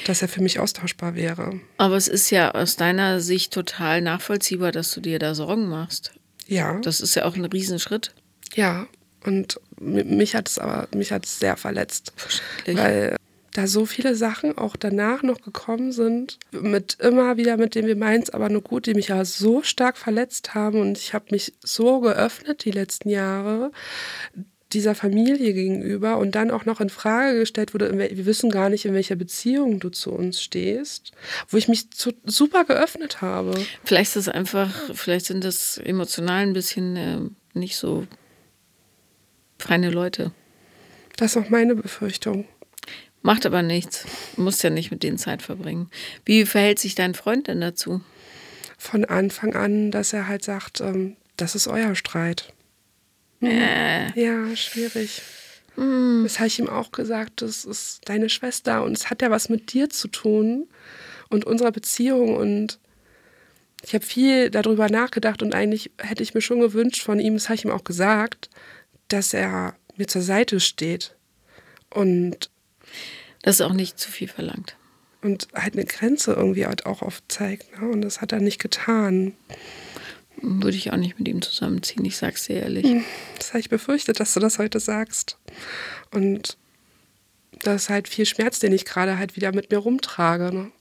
[0.07, 1.59] dass er für mich austauschbar wäre.
[1.79, 6.12] Aber es ist ja aus deiner Sicht total nachvollziehbar, dass du dir da Sorgen machst.
[6.47, 6.79] Ja.
[6.81, 8.15] Das ist ja auch ein Riesenschritt.
[8.55, 8.87] Ja,
[9.25, 12.12] und mich hat es aber mich hat es sehr verletzt,
[12.67, 13.17] weil
[13.53, 17.97] da so viele Sachen auch danach noch gekommen sind, mit immer wieder mit dem wir
[17.97, 20.81] meins, aber nur gut, die mich ja so stark verletzt haben.
[20.81, 23.71] Und ich habe mich so geöffnet die letzten Jahre
[24.73, 28.87] dieser Familie gegenüber und dann auch noch in Frage gestellt wurde, wir wissen gar nicht,
[28.87, 31.12] in welcher Beziehung du zu uns stehst,
[31.49, 33.55] wo ich mich zu, super geöffnet habe.
[33.85, 37.19] Vielleicht ist es einfach, vielleicht sind das emotional ein bisschen äh,
[37.53, 38.07] nicht so
[39.62, 40.33] feine Leute.
[41.16, 42.46] Das ist auch meine Befürchtung.
[43.22, 44.05] Macht aber nichts.
[44.35, 45.88] Du musst ja nicht mit denen Zeit verbringen.
[46.25, 48.01] Wie verhält sich dein Freund denn dazu?
[48.79, 52.53] Von Anfang an, dass er halt sagt, ähm, das ist euer Streit.
[53.40, 54.20] Äh.
[54.20, 55.22] Ja, schwierig.
[55.77, 56.25] Mm.
[56.25, 59.48] Das habe ich ihm auch gesagt, das ist deine Schwester und es hat ja was
[59.48, 60.68] mit dir zu tun
[61.29, 62.79] und unserer Beziehung und
[63.85, 67.48] ich habe viel darüber nachgedacht und eigentlich hätte ich mir schon gewünscht von ihm, das
[67.48, 68.48] habe ich ihm auch gesagt,
[69.12, 71.14] dass er mir zur Seite steht
[71.90, 72.51] und
[73.42, 74.77] das ist auch nicht zu viel verlangt.
[75.20, 77.79] Und halt eine Grenze irgendwie halt auch aufzeigt.
[77.79, 77.88] Ne?
[77.88, 79.35] Und das hat er nicht getan.
[80.40, 82.85] Würde ich auch nicht mit ihm zusammenziehen, ich sag's dir ehrlich.
[82.85, 83.05] Hm,
[83.37, 85.38] das habe ich befürchtet, dass du das heute sagst.
[86.11, 86.57] Und
[87.61, 90.53] das ist halt viel Schmerz, den ich gerade halt wieder mit mir rumtrage.
[90.53, 90.72] Ne?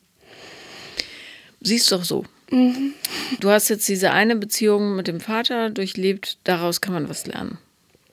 [1.59, 2.25] Siehst doch so.
[2.49, 2.93] Mhm.
[3.39, 7.59] Du hast jetzt diese eine Beziehung mit dem Vater durchlebt, daraus kann man was lernen.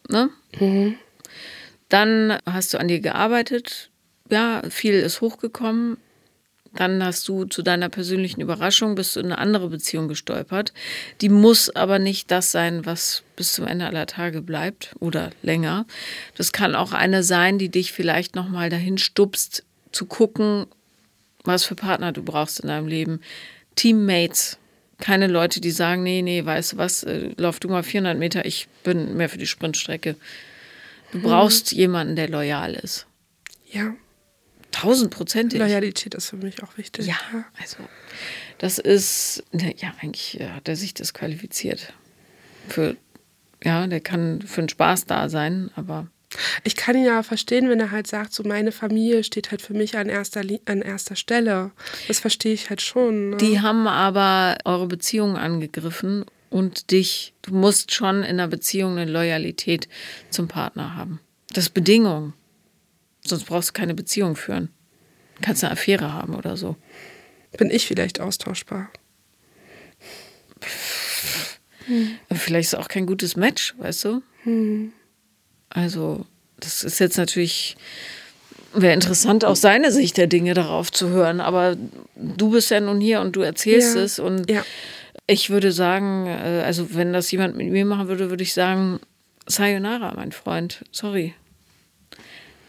[0.09, 0.31] Ne?
[0.59, 0.97] Mhm.
[1.89, 3.91] Dann hast du an dir gearbeitet.
[4.31, 5.99] Ja, viel ist hochgekommen.
[6.75, 10.75] Dann hast du zu deiner persönlichen Überraschung bist du in eine andere Beziehung gestolpert.
[11.23, 15.87] Die muss aber nicht das sein, was bis zum Ende aller Tage bleibt oder länger.
[16.37, 20.67] Das kann auch eine sein, die dich vielleicht noch mal dahin stupst, zu gucken,
[21.45, 23.21] was für Partner du brauchst in deinem Leben.
[23.75, 24.59] Teammates,
[24.99, 28.45] keine Leute, die sagen, nee, nee, weißt du was, äh, lauf du mal 400 Meter,
[28.45, 30.17] ich bin mehr für die Sprintstrecke.
[31.13, 31.79] Du brauchst mhm.
[31.79, 33.07] jemanden, der loyal ist.
[33.71, 33.95] Ja.
[34.71, 35.59] Tausendprozentig.
[35.59, 37.07] Loyalität ist für mich auch wichtig.
[37.07, 37.17] Ja,
[37.61, 37.79] also
[38.59, 41.93] das ist, ne, ja, eigentlich hat er sich das qualifiziert.
[42.69, 42.97] Für,
[43.65, 46.09] ja, der kann für den Spaß da sein, aber
[46.65, 49.75] ich kann ihn ja verstehen, wenn er halt sagt, so meine Familie steht halt für
[49.75, 51.71] mich an erster, an erster Stelle.
[52.07, 53.31] Das verstehe ich halt schon.
[53.31, 53.37] Ne?
[53.39, 57.35] Die haben aber eure Beziehung angegriffen und dich.
[57.43, 59.89] Du musst schon in einer Beziehung eine Loyalität
[60.31, 61.21] zum Partner haben.
[61.53, 62.35] Das ist Bedingung.
[63.25, 64.69] Sonst brauchst du keine Beziehung führen.
[65.37, 66.77] Du kannst eine Affäre haben oder so.
[67.57, 68.91] Bin ich vielleicht austauschbar?
[71.87, 72.19] Hm.
[72.31, 74.23] Vielleicht ist es auch kein gutes Match, weißt du?
[74.43, 74.93] Hm.
[75.79, 76.27] Also,
[76.59, 77.77] das ist jetzt natürlich,
[78.75, 81.41] wäre interessant, auch seine Sicht der Dinge darauf zu hören.
[81.41, 81.77] Aber
[82.17, 84.03] du bist ja nun hier und du erzählst ja.
[84.03, 84.19] es.
[84.19, 84.65] Und ja.
[85.29, 88.99] ich würde sagen, äh, also wenn das jemand mit mir machen würde, würde ich sagen,
[89.47, 90.85] Sayonara, mein Freund.
[90.91, 91.35] Sorry.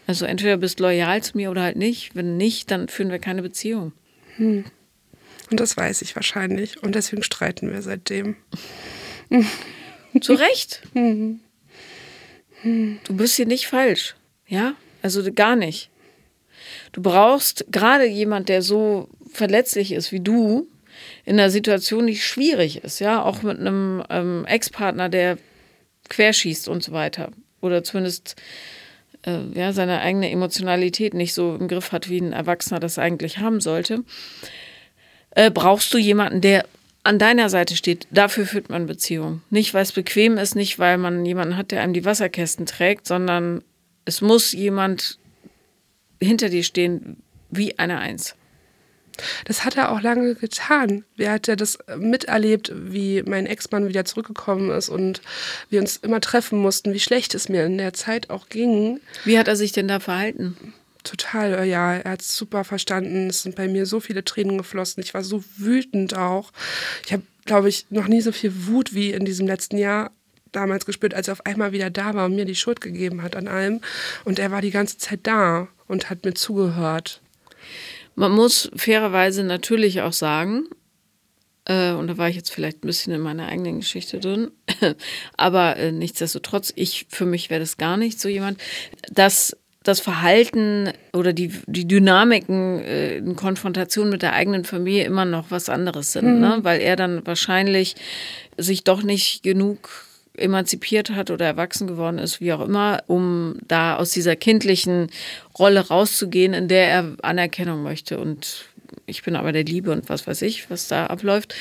[0.06, 2.14] Also entweder bist loyal zu mir oder halt nicht.
[2.14, 3.92] Wenn nicht, dann führen wir keine Beziehung.
[4.36, 4.64] Hm.
[5.50, 6.80] Und das weiß ich wahrscheinlich.
[6.82, 8.36] Und deswegen streiten wir seitdem.
[10.20, 10.82] Zu Recht.
[10.94, 11.40] Mhm.
[12.62, 14.14] Du bist hier nicht falsch.
[14.46, 14.74] Ja?
[15.02, 15.90] Also gar nicht.
[16.92, 20.66] Du brauchst gerade jemand, der so verletzlich ist wie du,
[21.24, 25.38] in einer Situation, die schwierig ist, ja, auch mit einem ähm, Ex-Partner, der
[26.08, 27.30] querschießt und so weiter.
[27.60, 28.36] Oder zumindest
[29.26, 33.38] äh, ja, seine eigene Emotionalität nicht so im Griff hat, wie ein Erwachsener das eigentlich
[33.38, 34.04] haben sollte,
[35.30, 36.64] äh, brauchst du jemanden, der
[37.02, 38.06] an deiner Seite steht.
[38.10, 39.42] Dafür führt man Beziehung.
[39.50, 43.06] Nicht, weil es bequem ist, nicht, weil man jemanden hat, der einem die Wasserkästen trägt,
[43.06, 43.62] sondern
[44.04, 45.18] es muss jemand
[46.20, 48.34] hinter dir stehen, wie eine Eins.
[49.44, 51.04] Das hat er auch lange getan.
[51.18, 55.20] Er hat ja das miterlebt, wie mein Ex-Mann wieder zurückgekommen ist und
[55.68, 59.00] wir uns immer treffen mussten, wie schlecht es mir in der Zeit auch ging.
[59.24, 60.74] Wie hat er sich denn da verhalten?
[61.04, 63.28] Total, äh, ja, er hat es super verstanden.
[63.28, 65.02] Es sind bei mir so viele Tränen geflossen.
[65.02, 66.52] Ich war so wütend auch.
[67.04, 70.10] Ich habe, glaube ich, noch nie so viel Wut wie in diesem letzten Jahr
[70.52, 73.36] damals gespürt, als er auf einmal wieder da war und mir die Schuld gegeben hat
[73.36, 73.80] an allem.
[74.24, 77.20] Und er war die ganze Zeit da und hat mir zugehört.
[78.14, 80.64] Man muss fairerweise natürlich auch sagen,
[81.64, 84.50] äh, und da war ich jetzt vielleicht ein bisschen in meiner eigenen Geschichte drin,
[85.36, 88.60] aber äh, nichtsdestotrotz, ich für mich wäre das gar nicht so jemand,
[89.10, 95.24] dass das Verhalten oder die, die Dynamiken äh, in Konfrontation mit der eigenen Familie immer
[95.24, 96.40] noch was anderes sind, mhm.
[96.40, 96.58] ne?
[96.62, 97.96] weil er dann wahrscheinlich
[98.58, 99.88] sich doch nicht genug
[100.36, 105.08] emanzipiert hat oder erwachsen geworden ist, wie auch immer, um da aus dieser kindlichen
[105.58, 108.18] Rolle rauszugehen, in der er Anerkennung möchte.
[108.18, 108.66] Und
[109.06, 111.54] ich bin aber der Liebe und was weiß ich, was da abläuft.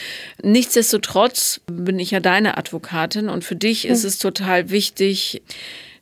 [0.43, 5.41] Nichtsdestotrotz bin ich ja deine Advokatin und für dich ist es total wichtig,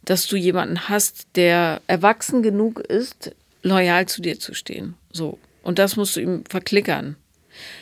[0.08, 4.96] dass du jemanden hast, der erwachsen genug ist, loyal zu dir zu stehen.
[5.12, 5.38] So.
[5.64, 7.18] Und das musst du ihm verklickern.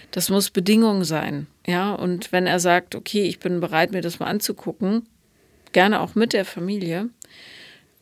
[0.09, 1.45] Das muss Bedingung sein.
[1.67, 5.05] Ja, und wenn er sagt, okay, ich bin bereit, mir das mal anzugucken,
[5.71, 7.09] gerne auch mit der Familie,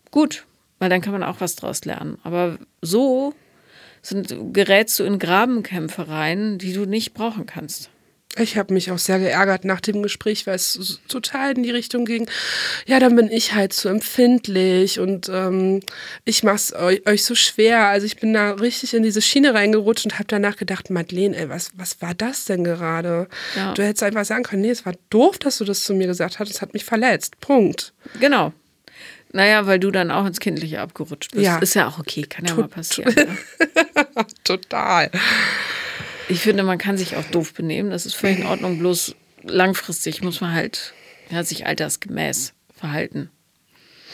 [0.09, 0.45] gut,
[0.79, 2.17] weil dann kann man auch was draus lernen.
[2.23, 3.33] Aber so
[4.01, 7.89] sind, gerätst du in Grabenkämpfe rein, die du nicht brauchen kannst.
[8.37, 12.03] Ich habe mich auch sehr geärgert nach dem Gespräch, weil es total in die Richtung
[12.05, 12.27] ging,
[12.87, 15.81] ja, dann bin ich halt zu empfindlich und ähm,
[16.25, 17.87] ich mache es euch, euch, so schwer.
[17.87, 21.47] Also ich bin da richtig in diese Schiene reingerutscht und habe danach gedacht, Madeleine, ey,
[21.47, 23.27] was, was war das denn gerade?
[23.55, 23.73] Ja.
[23.75, 26.39] Du hättest einfach sagen können, nee, es war doof, dass du das zu mir gesagt
[26.39, 27.39] hast, es hat mich verletzt.
[27.39, 27.93] Punkt.
[28.19, 28.51] Genau.
[29.31, 31.43] Naja, weil du dann auch ins Kindliche abgerutscht bist.
[31.43, 31.57] Ja.
[31.57, 33.13] Ist ja auch okay, kann ja Tot mal passieren.
[33.15, 34.23] Ja.
[34.43, 35.11] Total.
[36.29, 37.91] Ich finde, man kann sich auch doof benehmen.
[37.91, 38.79] Das ist völlig in Ordnung.
[38.79, 40.93] Bloß langfristig muss man halt
[41.29, 43.29] ja, sich altersgemäß verhalten.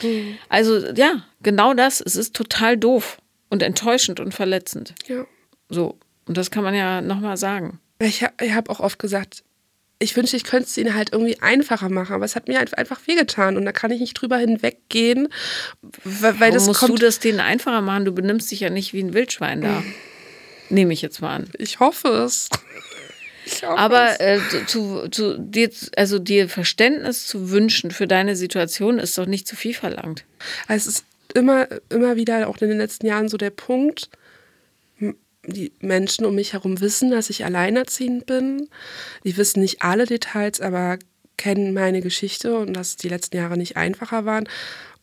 [0.01, 0.37] Mhm.
[0.47, 2.01] Also ja, genau das.
[2.01, 3.17] Es ist total doof
[3.49, 4.93] und enttäuschend und verletzend.
[5.07, 5.25] Ja.
[5.69, 5.97] So.
[6.25, 7.79] Und das kann man ja nochmal sagen.
[7.99, 9.43] Ich habe hab auch oft gesagt,
[9.99, 13.05] ich wünschte, ich könnte es ihnen halt irgendwie einfacher machen, aber es hat mir einfach
[13.05, 15.27] wehgetan und da kann ich nicht drüber hinweggehen,
[16.03, 16.99] weil, weil das musst kommt.
[16.99, 18.05] du das denen einfacher machen?
[18.05, 19.83] Du benimmst dich ja nicht wie ein Wildschwein da.
[20.69, 21.49] Nehme ich jetzt mal an.
[21.57, 22.49] Ich hoffe es.
[23.45, 28.99] Ich hoffe Aber äh, zu, zu, dir, also dir Verständnis zu wünschen für deine Situation
[28.99, 30.25] ist doch nicht zu viel verlangt.
[30.67, 34.09] Also es ist immer, immer wieder, auch in den letzten Jahren, so der Punkt,
[35.45, 38.69] die Menschen um mich herum wissen, dass ich alleinerziehend bin.
[39.23, 40.99] Die wissen nicht alle Details, aber
[41.37, 44.47] kennen meine Geschichte und dass die letzten Jahre nicht einfacher waren.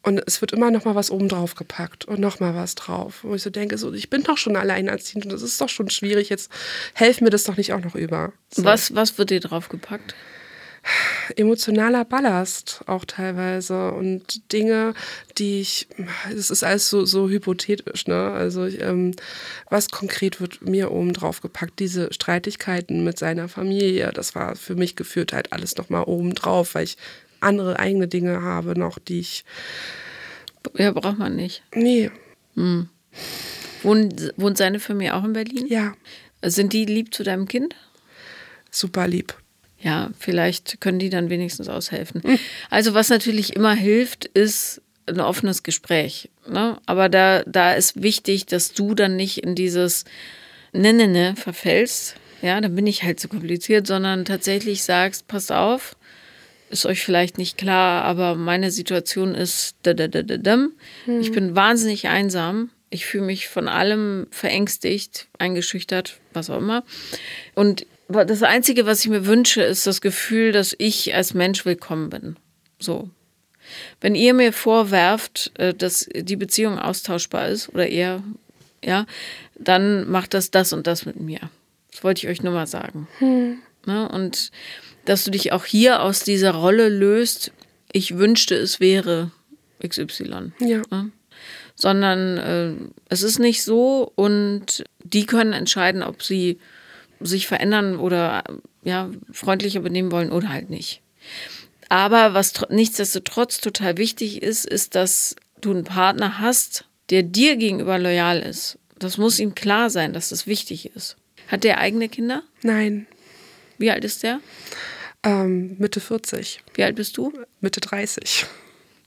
[0.07, 3.25] Und es wird immer noch mal was oben drauf gepackt und noch mal was drauf.
[3.25, 5.91] Wo ich so denke, so, ich bin doch schon alleinerziehend und das ist doch schon
[5.91, 6.29] schwierig.
[6.29, 6.49] Jetzt
[6.95, 8.33] helft mir das doch nicht auch noch über.
[8.55, 8.63] So.
[8.63, 10.15] Was, was wird dir drauf gepackt?
[11.35, 14.95] Emotionaler Ballast auch teilweise und Dinge,
[15.39, 15.89] die ich,
[16.33, 18.31] es ist alles so, so hypothetisch, ne?
[18.31, 19.11] Also ich, ähm,
[19.69, 21.81] was konkret wird mir oben drauf gepackt?
[21.81, 26.37] Diese Streitigkeiten mit seiner Familie, das war für mich geführt halt alles noch mal oben
[26.37, 26.97] drauf, weil ich
[27.41, 29.45] andere eigene Dinge habe noch, die ich.
[30.77, 31.63] Ja, braucht man nicht.
[31.75, 32.11] Nee.
[32.55, 32.89] Hm.
[33.83, 35.67] Wohnt, wohnt seine Familie auch in Berlin?
[35.69, 35.95] Ja.
[36.43, 37.75] Sind die lieb zu deinem Kind?
[38.71, 39.35] Super lieb.
[39.79, 42.23] Ja, vielleicht können die dann wenigstens aushelfen.
[42.23, 42.39] Hm.
[42.71, 46.31] Also, was natürlich immer hilft, ist ein offenes Gespräch.
[46.49, 46.79] Ne?
[46.87, 50.05] Aber da, da ist wichtig, dass du dann nicht in dieses
[50.77, 52.17] Ne, ne, ne verfällst.
[52.43, 55.97] Ja, dann bin ich halt zu kompliziert, sondern tatsächlich sagst, pass auf,
[56.71, 60.55] ist euch vielleicht nicht klar, aber meine Situation ist, da, da, da, da, da.
[61.05, 61.21] Hm.
[61.21, 62.71] ich bin wahnsinnig einsam.
[62.91, 66.85] Ich fühle mich von allem verängstigt, eingeschüchtert, was auch immer.
[67.55, 72.11] Und das Einzige, was ich mir wünsche, ist das Gefühl, dass ich als Mensch willkommen
[72.11, 72.37] bin.
[72.79, 73.11] So.
[74.01, 78.23] Wenn ihr mir vorwerft, äh, dass die Beziehung austauschbar ist oder ihr,
[78.85, 79.07] ja,
[79.59, 81.41] dann macht das das und das mit mir.
[81.91, 83.09] Das wollte ich euch nur mal sagen.
[83.19, 83.59] Hm.
[83.87, 84.09] Ne?
[84.09, 84.51] Und
[85.07, 87.53] dass du dich auch hier aus dieser Rolle löst,
[87.93, 89.31] ich wünschte, es wäre
[89.87, 90.53] XY.
[90.61, 90.83] Ja.
[90.91, 91.11] Ne?
[91.75, 92.73] Sondern äh,
[93.09, 96.59] es ist nicht so und die können entscheiden, ob sie
[97.21, 98.45] sich verändern oder
[98.83, 101.01] ja, freundlicher benehmen wollen oder halt nicht.
[101.89, 107.99] Aber was nichtsdestotrotz total wichtig ist, ist, dass du einen Partner hast, der dir gegenüber
[107.99, 108.79] loyal ist.
[108.99, 111.17] Das muss ihm klar sein, dass das wichtig ist.
[111.49, 112.43] Hat der eigene Kinder?
[112.63, 113.07] Nein.
[113.79, 114.41] Wie alt ist der?
[115.27, 116.63] Ähm, Mitte 40.
[116.75, 117.33] Wie alt bist du?
[117.61, 118.47] Mitte 30.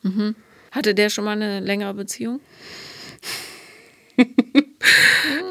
[0.02, 0.36] Mhm.
[0.70, 2.42] Hatte der schon mal eine längere Beziehung?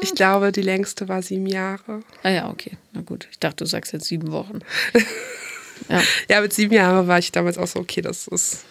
[0.01, 2.01] ich glaube, die längste war sieben Jahre.
[2.21, 2.77] Ah ja, okay.
[2.93, 3.27] Na gut.
[3.31, 4.59] Ich dachte, du sagst jetzt sieben Wochen.
[5.89, 6.03] ja.
[6.29, 8.63] ja, mit sieben Jahren war ich damals auch so, okay, das ist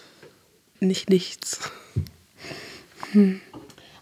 [0.79, 1.69] nicht nichts.
[3.11, 3.41] Hm.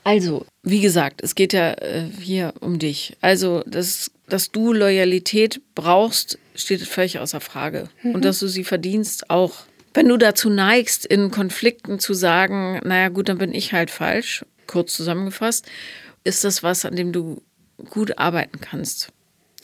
[0.08, 3.17] Also, wie gesagt, es geht ja äh, hier um dich.
[3.20, 7.89] Also, dass, dass du Loyalität brauchst, steht völlig außer Frage.
[8.04, 8.15] Mhm.
[8.15, 9.65] Und dass du sie verdienst auch.
[9.93, 14.46] Wenn du dazu neigst, in Konflikten zu sagen, naja gut, dann bin ich halt falsch,
[14.65, 15.65] kurz zusammengefasst,
[16.24, 17.41] ist das was, an dem du
[17.89, 19.10] gut arbeiten kannst.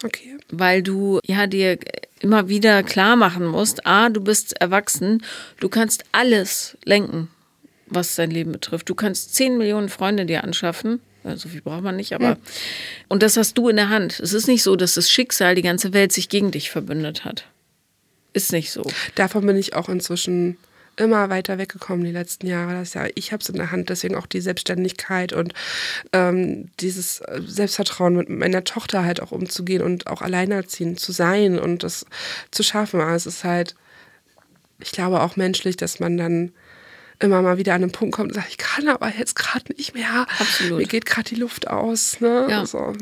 [0.04, 0.36] Okay.
[0.50, 1.78] Weil du ja dir
[2.20, 5.24] immer wieder klar machen musst, a, du bist erwachsen,
[5.62, 7.30] du kannst alles lenken
[7.96, 8.90] was dein Leben betrifft.
[8.90, 11.00] Du kannst 10 Millionen Freunde dir anschaffen.
[11.36, 12.26] So viel braucht man nicht, aber.
[12.26, 12.38] Ja.
[13.08, 14.20] Und das hast du in der Hand.
[14.20, 17.46] Es ist nicht so, dass das Schicksal die ganze Welt sich gegen dich verbündet hat.
[18.34, 18.84] Ist nicht so.
[19.16, 20.58] Davon bin ich auch inzwischen
[20.96, 22.74] immer weiter weggekommen die letzten Jahre.
[22.74, 25.54] Das ja, ich habe es in der Hand, deswegen auch die Selbstständigkeit und
[26.12, 31.58] ähm, dieses äh, Selbstvertrauen mit meiner Tochter halt auch umzugehen und auch alleinerziehend zu sein
[31.58, 32.06] und das
[32.52, 33.02] zu schaffen.
[33.02, 33.76] Aber es ist halt,
[34.80, 36.52] ich glaube auch menschlich, dass man dann
[37.24, 39.94] immer mal wieder an einen Punkt kommt und sagt, ich kann aber jetzt gerade nicht
[39.94, 40.28] mehr.
[40.40, 40.80] Absolut.
[40.80, 42.20] Mir geht gerade die Luft aus.
[42.20, 42.48] Ne?
[42.50, 42.66] Ja.
[42.66, 42.94] So,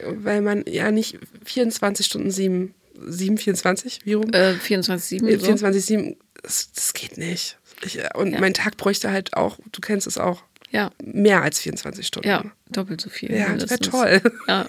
[0.00, 2.74] weil man ja nicht 24 Stunden 7,
[3.06, 4.32] 7 24, wie rum?
[4.32, 5.26] Äh, 24, 7.
[5.40, 7.58] 24, 7, das, das geht nicht.
[7.84, 8.40] Ich, und ja.
[8.40, 10.90] mein Tag bräuchte halt auch, du kennst es auch, ja.
[11.02, 12.28] mehr als 24 Stunden.
[12.28, 13.32] Ja, doppelt so viel.
[13.32, 14.22] Ja, das wäre toll.
[14.48, 14.66] Ja.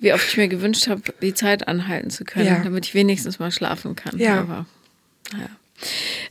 [0.00, 2.62] Wie oft ich mir gewünscht habe, die Zeit anhalten zu können, ja.
[2.62, 4.18] damit ich wenigstens mal schlafen kann.
[4.18, 4.40] Ja.
[4.40, 4.66] Aber,
[5.32, 5.48] naja.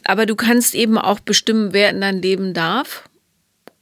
[0.03, 3.09] Aber du kannst eben auch bestimmen, wer in dein Leben darf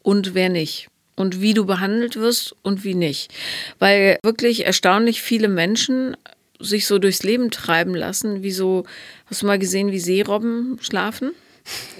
[0.01, 0.87] und wer nicht.
[1.15, 3.31] Und wie du behandelt wirst und wie nicht.
[3.77, 6.15] Weil wirklich erstaunlich viele Menschen
[6.59, 8.85] sich so durchs Leben treiben lassen, wie so,
[9.25, 11.31] hast du mal gesehen, wie Seerobben schlafen?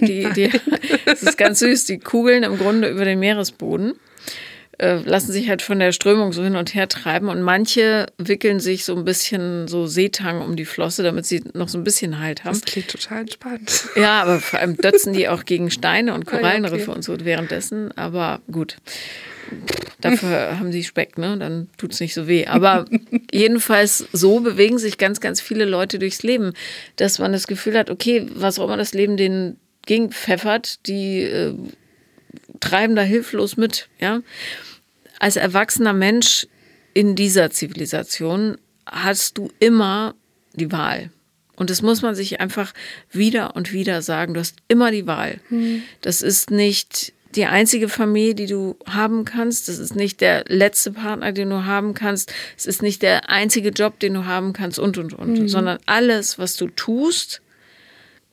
[0.00, 0.50] Die, die,
[1.04, 3.94] das ist ganz süß, die kugeln im Grunde über den Meeresboden.
[4.80, 8.60] Äh, lassen sich halt von der Strömung so hin und her treiben und manche wickeln
[8.60, 12.18] sich so ein bisschen so Seetang um die Flosse, damit sie noch so ein bisschen
[12.18, 12.54] Halt haben.
[12.54, 13.88] Das klingt total entspannt.
[13.94, 16.96] Ja, aber vor allem dötzen die auch gegen Steine und Korallenriffe ah, ja, okay.
[16.96, 18.78] und so währenddessen, aber gut.
[20.00, 21.36] Dafür haben sie Speck, ne?
[21.36, 22.46] Dann tut es nicht so weh.
[22.46, 22.86] Aber
[23.30, 26.54] jedenfalls so bewegen sich ganz, ganz viele Leute durchs Leben,
[26.96, 31.54] dass man das Gefühl hat, okay, was auch immer das Leben denen gegenpfeffert, die äh,
[32.60, 34.22] treiben da hilflos mit, ja
[35.20, 36.48] als erwachsener Mensch
[36.92, 40.14] in dieser Zivilisation hast du immer
[40.54, 41.10] die Wahl.
[41.54, 42.72] Und das muss man sich einfach
[43.12, 44.34] wieder und wieder sagen.
[44.34, 45.40] Du hast immer die Wahl.
[45.50, 45.82] Mhm.
[46.00, 49.68] Das ist nicht die einzige Familie, die du haben kannst.
[49.68, 52.32] Das ist nicht der letzte Partner, den du haben kannst.
[52.56, 55.38] Es ist nicht der einzige Job, den du haben kannst und, und, und.
[55.38, 55.48] Mhm.
[55.48, 57.42] Sondern alles, was du tust,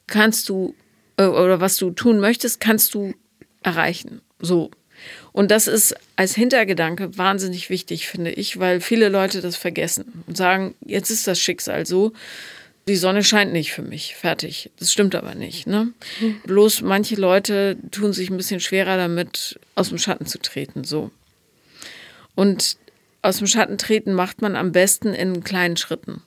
[0.07, 0.73] kannst du,
[1.17, 3.13] äh, oder was du tun möchtest, kannst du
[3.61, 4.21] erreichen.
[4.39, 4.71] So.
[5.37, 10.35] Und das ist als Hintergedanke wahnsinnig wichtig, finde ich, weil viele Leute das vergessen und
[10.35, 12.11] sagen, jetzt ist das Schicksal so,
[12.87, 14.71] die Sonne scheint nicht für mich, fertig.
[14.79, 15.67] Das stimmt aber nicht.
[15.67, 15.89] Ne?
[16.21, 16.41] Mhm.
[16.47, 20.83] Bloß manche Leute tun sich ein bisschen schwerer damit, aus dem Schatten zu treten.
[20.83, 21.11] So.
[22.33, 22.77] Und
[23.21, 26.23] aus dem Schatten treten macht man am besten in kleinen Schritten.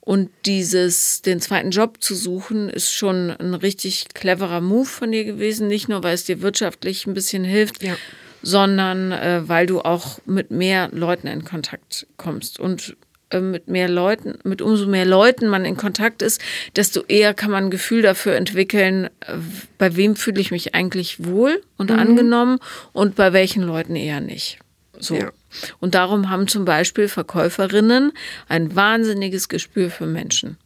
[0.00, 5.24] Und dieses, den zweiten Job zu suchen, ist schon ein richtig cleverer Move von dir
[5.24, 5.68] gewesen.
[5.68, 7.96] Nicht nur, weil es dir wirtschaftlich ein bisschen hilft, ja.
[8.42, 12.58] Sondern äh, weil du auch mit mehr Leuten in Kontakt kommst.
[12.60, 12.96] Und
[13.32, 16.40] äh, mit mehr Leuten, mit umso mehr Leuten man in Kontakt ist,
[16.76, 19.36] desto eher kann man ein Gefühl dafür entwickeln, äh,
[19.78, 21.98] bei wem fühle ich mich eigentlich wohl und mhm.
[21.98, 22.58] angenommen
[22.92, 24.58] und bei welchen Leuten eher nicht.
[24.98, 25.16] So.
[25.16, 25.32] Ja.
[25.80, 28.12] Und darum haben zum Beispiel Verkäuferinnen
[28.48, 30.58] ein wahnsinniges Gespür für Menschen.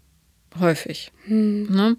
[0.61, 1.12] Häufig.
[1.25, 1.66] Hm.
[1.71, 1.97] Ne?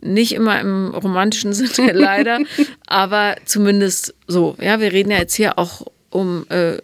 [0.00, 2.40] Nicht immer im romantischen Sinne leider,
[2.86, 4.56] aber zumindest so.
[4.60, 6.78] Ja, wir reden ja jetzt hier auch um äh,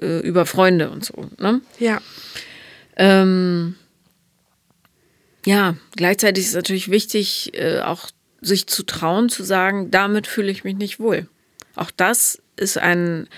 [0.00, 1.28] äh, über Freunde und so.
[1.38, 1.60] Ne?
[1.78, 2.00] Ja.
[2.96, 3.76] Ähm,
[5.44, 8.08] ja, gleichzeitig ist es natürlich wichtig, äh, auch
[8.40, 11.28] sich zu trauen, zu sagen, damit fühle ich mich nicht wohl.
[11.74, 13.28] Auch das ist ein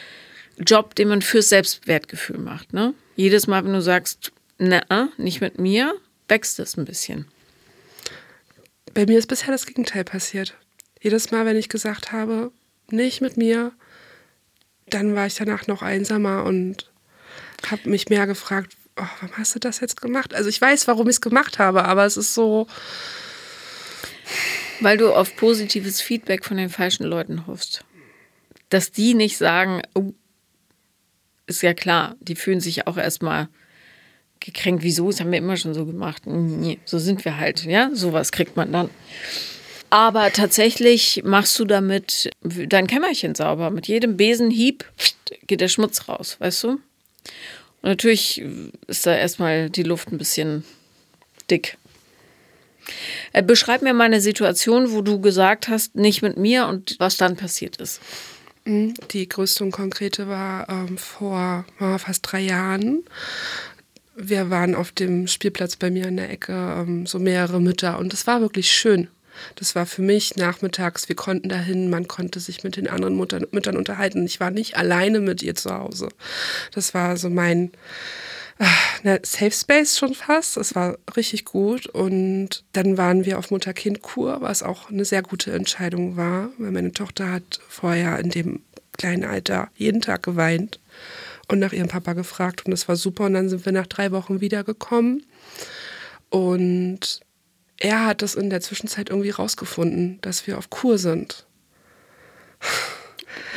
[0.59, 2.73] Job, den man fürs Selbstwertgefühl macht.
[2.73, 2.95] Ne?
[3.17, 5.95] Jedes Mal, wenn du sagst, na, nicht mit mir,
[6.29, 7.27] wächst es ein bisschen.
[8.93, 10.57] Bei mir ist bisher das Gegenteil passiert.
[11.01, 12.53] Jedes Mal, wenn ich gesagt habe,
[12.91, 13.73] nicht mit mir,
[14.87, 16.91] dann war ich danach noch einsamer und
[17.71, 20.35] habe mich mehr gefragt, oh, warum hast du das jetzt gemacht?
[20.35, 22.67] Also ich weiß, warum ich es gemacht habe, aber es ist so.
[24.81, 27.85] Weil du auf positives Feedback von den falschen Leuten hoffst.
[28.71, 30.13] dass die nicht sagen, oh,
[31.47, 33.49] ist ja klar, die fühlen sich auch erstmal
[34.45, 34.83] gekränkt.
[34.83, 35.11] Wieso?
[35.11, 36.27] Das haben wir immer schon so gemacht.
[36.27, 37.91] Nee, so sind wir halt, ja.
[37.93, 38.91] Sowas kriegt man dann.
[39.91, 43.71] Aber tatsächlich machst du damit dein Kämmerchen sauber.
[43.71, 44.85] Mit jedem Besenhieb
[45.47, 46.69] geht der Schmutz raus, weißt du?
[46.69, 46.81] Und
[47.83, 48.43] natürlich
[48.87, 50.65] ist da erstmal die Luft ein bisschen
[51.51, 51.77] dick.
[53.33, 57.17] Äh, beschreib mir mal eine Situation, wo du gesagt hast, nicht mit mir und was
[57.17, 58.01] dann passiert ist.
[58.65, 58.95] Mhm.
[59.11, 63.05] Die größte und konkrete war ähm, vor war fast drei Jahren.
[64.17, 68.13] Wir waren auf dem Spielplatz bei mir in der Ecke, ähm, so mehrere Mütter und
[68.13, 69.09] es war wirklich schön.
[69.57, 73.47] Das war für mich nachmittags, wir konnten dahin, man konnte sich mit den anderen Muttern,
[73.51, 74.25] Müttern unterhalten.
[74.25, 76.09] Ich war nicht alleine mit ihr zu Hause.
[76.73, 77.73] Das war so mein,
[79.03, 80.57] na, Safe Space schon fast.
[80.57, 81.87] Es war richtig gut.
[81.87, 86.93] Und dann waren wir auf Mutter-Kind-Kur, was auch eine sehr gute Entscheidung war, weil meine
[86.93, 88.63] Tochter hat vorher in dem
[88.97, 90.79] kleinen Alter jeden Tag geweint
[91.49, 92.65] und nach ihrem Papa gefragt.
[92.65, 93.25] Und das war super.
[93.25, 95.25] Und dann sind wir nach drei Wochen wiedergekommen.
[96.31, 97.21] Und
[97.79, 101.47] er hat das in der Zwischenzeit irgendwie rausgefunden, dass wir auf Kur sind.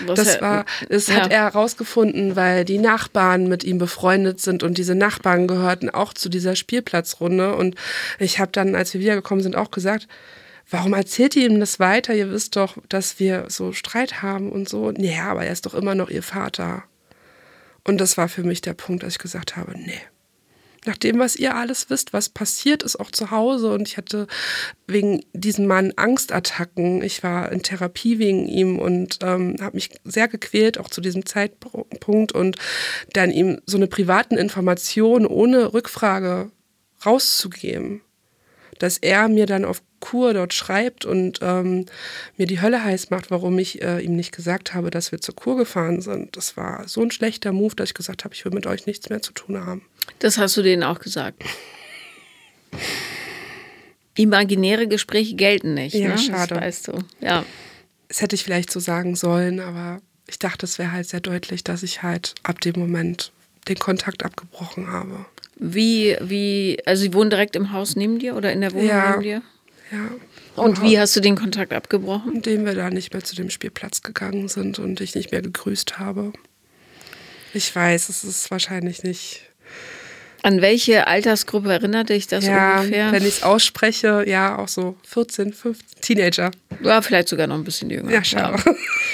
[0.06, 1.16] Was das war, das ja.
[1.16, 6.14] hat er herausgefunden, weil die Nachbarn mit ihm befreundet sind und diese Nachbarn gehörten auch
[6.14, 7.56] zu dieser Spielplatzrunde.
[7.56, 7.76] Und
[8.20, 10.08] ich habe dann, als wir wiedergekommen sind, auch gesagt,
[10.70, 12.14] warum erzählt ihr ihm das weiter?
[12.14, 14.92] Ihr wisst doch, dass wir so Streit haben und so.
[14.92, 16.84] Ja, aber er ist doch immer noch ihr Vater.
[17.88, 20.02] Und das war für mich der Punkt, dass ich gesagt habe, nee
[20.88, 23.72] nach dem, was ihr alles wisst, was passiert ist, auch zu Hause.
[23.72, 24.26] Und ich hatte
[24.88, 27.04] wegen diesem Mann Angstattacken.
[27.04, 31.26] Ich war in Therapie wegen ihm und ähm, habe mich sehr gequält, auch zu diesem
[31.26, 32.32] Zeitpunkt.
[32.32, 32.56] Und
[33.14, 36.52] dann ihm so eine privaten Information ohne Rückfrage
[37.06, 38.02] rauszugeben
[38.80, 41.86] dass er mir dann auf Kur dort schreibt und ähm,
[42.38, 45.36] mir die Hölle heiß macht, warum ich äh, ihm nicht gesagt habe, dass wir zur
[45.36, 46.38] Kur gefahren sind.
[46.38, 49.10] Das war so ein schlechter Move, dass ich gesagt habe, ich will mit euch nichts
[49.10, 49.84] mehr zu tun haben.
[50.20, 51.44] Das hast du denen auch gesagt.
[54.16, 55.96] Imaginäre Gespräche gelten nicht.
[55.96, 56.18] Ja, ne?
[56.18, 56.56] schade.
[56.56, 57.04] Das weißt du.
[57.22, 57.46] Ja.
[58.08, 61.64] Das hätte ich vielleicht so sagen sollen, aber ich dachte, es wäre halt sehr deutlich,
[61.64, 63.32] dass ich halt ab dem Moment
[63.68, 65.26] den Kontakt abgebrochen habe.
[65.60, 69.12] Wie, wie, also sie wohnen direkt im Haus neben dir oder in der Wohnung ja,
[69.12, 69.42] neben dir?
[69.92, 70.10] Ja.
[70.56, 72.36] Und wie hast du den Kontakt abgebrochen?
[72.36, 76.00] Indem wir da nicht mehr zu dem Spielplatz gegangen sind und ich nicht mehr gegrüßt
[76.00, 76.34] habe.
[77.54, 79.42] Ich weiß, es ist wahrscheinlich nicht.
[80.44, 83.12] An welche Altersgruppe erinnert dich das ja, ungefähr?
[83.12, 86.52] Wenn ich es ausspreche, ja, auch so 14, 15, Teenager.
[86.84, 88.12] Ja, vielleicht sogar noch ein bisschen jünger.
[88.12, 88.62] Ja, schade.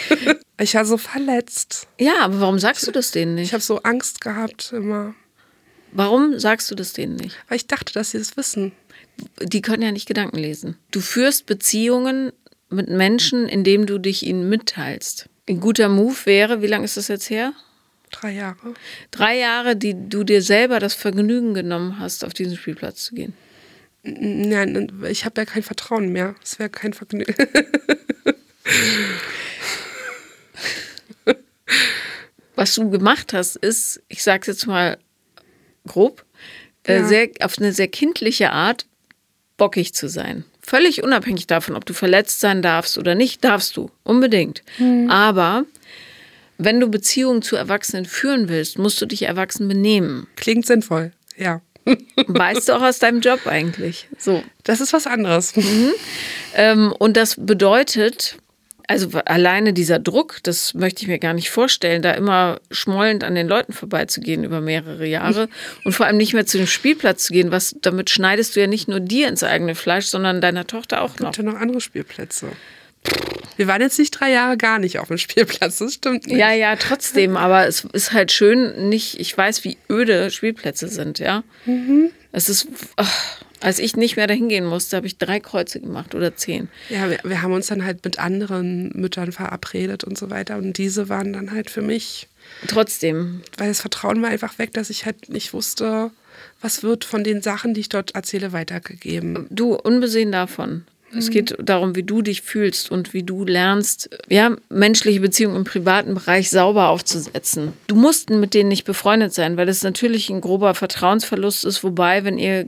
[0.09, 0.35] Ja.
[0.59, 1.87] Ich war so verletzt.
[1.99, 3.47] Ja, aber warum sagst du das denen nicht?
[3.47, 5.15] Ich habe so Angst gehabt immer.
[5.95, 7.37] Warum sagst du das denen nicht?
[7.47, 8.71] Weil ich dachte, dass sie es das wissen.
[9.41, 10.75] Die können ja nicht Gedanken lesen.
[10.89, 12.31] Du führst Beziehungen
[12.69, 15.29] mit Menschen, indem du dich ihnen mitteilst.
[15.47, 17.53] Ein guter Move wäre, wie lange ist das jetzt her?
[18.09, 18.73] Drei Jahre.
[19.11, 23.33] Drei Jahre, die du dir selber das Vergnügen genommen hast, auf diesen Spielplatz zu gehen.
[24.01, 26.33] Nein, ich habe ja kein Vertrauen mehr.
[26.43, 27.35] Es wäre kein Vergnügen.
[32.55, 34.97] Was du gemacht hast, ist, ich sage jetzt mal
[35.87, 36.23] grob,
[36.87, 37.05] äh, ja.
[37.05, 38.85] sehr, auf eine sehr kindliche Art
[39.57, 40.45] bockig zu sein.
[40.61, 44.63] Völlig unabhängig davon, ob du verletzt sein darfst oder nicht, darfst du, unbedingt.
[44.77, 45.09] Mhm.
[45.09, 45.65] Aber
[46.57, 50.27] wenn du Beziehungen zu Erwachsenen führen willst, musst du dich erwachsen benehmen.
[50.35, 51.61] Klingt sinnvoll, ja.
[52.27, 54.07] weißt du auch aus deinem Job eigentlich.
[54.17, 54.41] So.
[54.63, 55.53] Das ist was anderes.
[55.55, 55.91] Mhm.
[56.55, 58.37] Ähm, und das bedeutet,
[58.87, 63.35] also alleine dieser Druck, das möchte ich mir gar nicht vorstellen, da immer schmollend an
[63.35, 65.49] den Leuten vorbeizugehen über mehrere Jahre
[65.83, 68.67] und vor allem nicht mehr zu dem Spielplatz zu gehen, was damit schneidest du ja
[68.67, 71.31] nicht nur dir ins eigene Fleisch, sondern deiner Tochter auch noch.
[71.31, 72.49] Es gibt ja noch andere Spielplätze.
[73.57, 76.37] Wir waren jetzt nicht drei Jahre gar nicht auf dem Spielplatz, das stimmt nicht.
[76.37, 81.19] Ja, ja, trotzdem, aber es ist halt schön, nicht, ich weiß, wie öde Spielplätze sind,
[81.19, 81.43] ja.
[81.65, 82.11] Mhm.
[82.31, 86.15] Es ist, ach, als ich nicht mehr dahin gehen musste, habe ich drei Kreuze gemacht
[86.15, 86.67] oder zehn.
[86.89, 90.57] Ja, wir, wir, haben uns dann halt mit anderen Müttern verabredet und so weiter.
[90.57, 92.27] Und diese waren dann halt für mich.
[92.67, 93.41] Trotzdem.
[93.57, 96.11] Weil das Vertrauen war einfach weg, dass ich halt nicht wusste,
[96.61, 99.47] was wird von den Sachen, die ich dort erzähle, weitergegeben.
[99.49, 100.83] Du, unbesehen davon.
[101.15, 105.63] Es geht darum, wie du dich fühlst und wie du lernst, ja, menschliche Beziehungen im
[105.63, 107.73] privaten Bereich sauber aufzusetzen.
[107.87, 111.83] Du musst mit denen nicht befreundet sein, weil das natürlich ein grober Vertrauensverlust ist.
[111.83, 112.67] Wobei, wenn ihr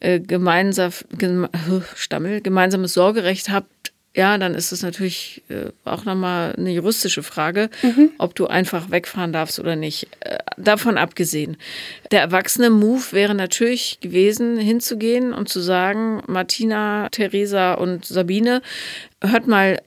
[0.00, 1.48] äh, gemeinsam, geme,
[1.94, 7.70] Stammel, gemeinsames Sorgerecht habt, ja, dann ist es natürlich äh, auch nochmal eine juristische Frage,
[7.82, 8.10] mhm.
[8.18, 10.08] ob du einfach wegfahren darfst oder nicht.
[10.20, 11.56] Äh, davon abgesehen.
[12.10, 18.62] Der erwachsene Move wäre natürlich gewesen, hinzugehen und zu sagen, Martina, Theresa und Sabine,
[19.22, 19.80] hört mal,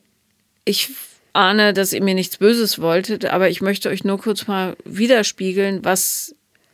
[0.64, 0.92] ich
[1.34, 5.84] ahne, dass ihr mir nichts Böses wolltet, aber ich möchte euch nur kurz mal widerspiegeln,
[5.84, 6.34] was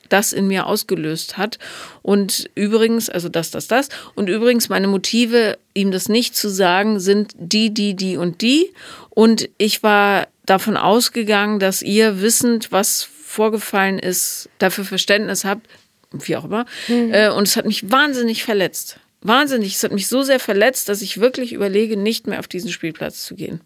[0.09, 1.59] das in mir ausgelöst hat.
[2.01, 3.89] Und übrigens, also das, das, das.
[4.15, 8.71] Und übrigens, meine Motive, ihm das nicht zu sagen, sind die, die, die und die.
[9.09, 15.67] Und ich war davon ausgegangen, dass ihr wissend, was vorgefallen ist, dafür Verständnis habt,
[16.11, 16.65] wie auch immer.
[16.87, 17.13] Mhm.
[17.13, 18.99] Äh, und es hat mich wahnsinnig verletzt.
[19.21, 19.75] Wahnsinnig.
[19.75, 23.25] Es hat mich so sehr verletzt, dass ich wirklich überlege, nicht mehr auf diesen Spielplatz
[23.25, 23.61] zu gehen.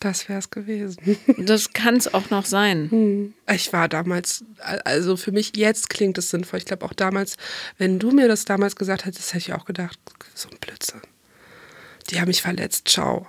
[0.00, 0.98] Das wäre es gewesen.
[1.38, 2.90] Das kann es auch noch sein.
[2.90, 3.34] Hm.
[3.52, 4.44] Ich war damals,
[4.84, 6.58] also für mich jetzt klingt es sinnvoll.
[6.58, 7.36] Ich glaube auch damals,
[7.78, 9.98] wenn du mir das damals gesagt hättest, hätte ich auch gedacht,
[10.34, 11.00] so ein Blödsinn.
[12.10, 13.26] Die haben mich verletzt, ciao.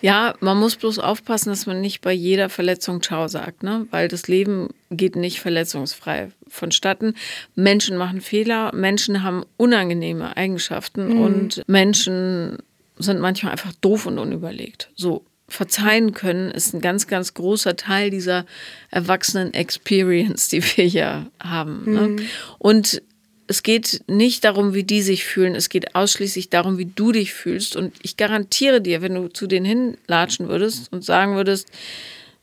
[0.00, 3.86] Ja, man muss bloß aufpassen, dass man nicht bei jeder Verletzung Ciao sagt, ne?
[3.90, 7.14] weil das Leben geht nicht verletzungsfrei vonstatten.
[7.54, 11.20] Menschen machen Fehler, Menschen haben unangenehme Eigenschaften mhm.
[11.20, 12.58] und Menschen
[12.98, 14.90] sind manchmal einfach doof und unüberlegt.
[14.94, 18.44] So, verzeihen können, ist ein ganz, ganz großer Teil dieser
[18.90, 21.92] Erwachsenen-Experience, die wir hier haben.
[21.92, 22.08] Ne?
[22.08, 22.20] Mhm.
[22.58, 23.02] Und
[23.46, 27.32] es geht nicht darum, wie die sich fühlen, es geht ausschließlich darum, wie du dich
[27.32, 27.76] fühlst.
[27.76, 31.68] Und ich garantiere dir, wenn du zu denen hinlatschen würdest und sagen würdest,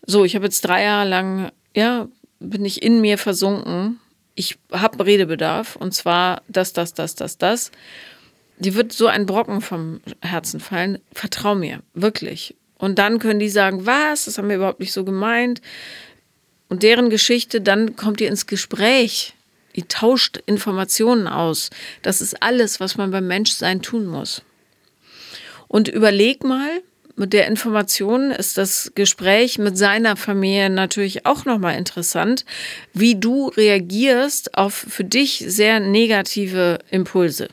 [0.05, 2.07] so, ich habe jetzt drei Jahre lang, ja,
[2.39, 3.99] bin ich in mir versunken,
[4.33, 7.71] ich habe Redebedarf und zwar das, das, das, das, das.
[8.57, 10.99] Die wird so ein Brocken vom Herzen fallen.
[11.13, 12.55] Vertrau mir, wirklich.
[12.77, 15.61] Und dann können die sagen, was, das haben wir überhaupt nicht so gemeint.
[16.67, 19.33] Und deren Geschichte, dann kommt ihr ins Gespräch.
[19.73, 21.69] Ihr tauscht Informationen aus.
[22.01, 24.41] Das ist alles, was man beim Menschsein tun muss.
[25.67, 26.81] Und überleg mal,
[27.17, 32.45] mit der Information ist das Gespräch mit seiner Familie natürlich auch nochmal interessant,
[32.93, 37.47] wie du reagierst auf für dich sehr negative Impulse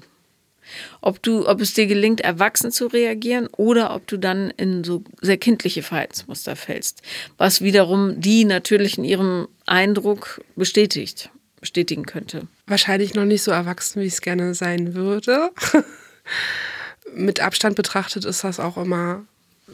[1.03, 5.05] ob du, ob es dir gelingt, erwachsen zu reagieren oder ob du dann in so
[5.20, 7.03] sehr kindliche Verhaltensmuster fällst,
[7.36, 11.30] was wiederum die natürlich in ihrem Eindruck bestätigt,
[11.61, 12.46] bestätigen könnte.
[12.66, 15.50] Wahrscheinlich noch nicht so erwachsen, wie ich es gerne sein würde.
[17.14, 19.24] Mit Abstand betrachtet ist das auch immer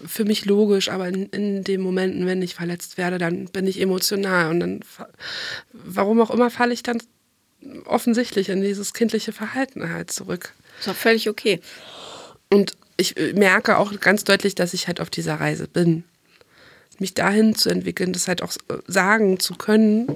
[0.07, 3.81] für mich logisch, aber in, in den Momenten, wenn ich verletzt werde, dann bin ich
[3.81, 4.81] emotional und dann,
[5.73, 7.03] warum auch immer, falle ich dann
[7.85, 10.55] offensichtlich in dieses kindliche Verhalten halt zurück.
[10.81, 11.61] Ist auch völlig okay.
[12.51, 16.05] Und ich äh, merke auch ganz deutlich, dass ich halt auf dieser Reise bin.
[16.99, 20.09] Mich dahin zu entwickeln, das halt auch äh, sagen zu können,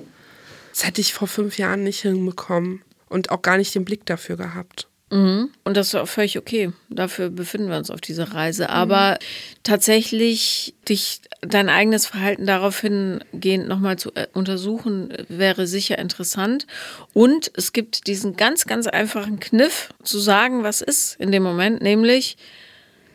[0.73, 4.37] das hätte ich vor fünf Jahren nicht hinbekommen und auch gar nicht den Blick dafür
[4.37, 4.89] gehabt.
[5.13, 5.51] Mhm.
[5.63, 6.73] Und das ist auch völlig okay.
[6.89, 8.71] Dafür befinden wir uns auf dieser Reise.
[8.71, 9.17] Aber mhm.
[9.63, 16.67] tatsächlich dich dein eigenes Verhalten daraufhin-gehend nochmal zu äh, untersuchen, wäre sicher interessant.
[17.13, 21.83] Und es gibt diesen ganz, ganz einfachen Kniff zu sagen, was ist in dem Moment,
[21.83, 22.39] nämlich,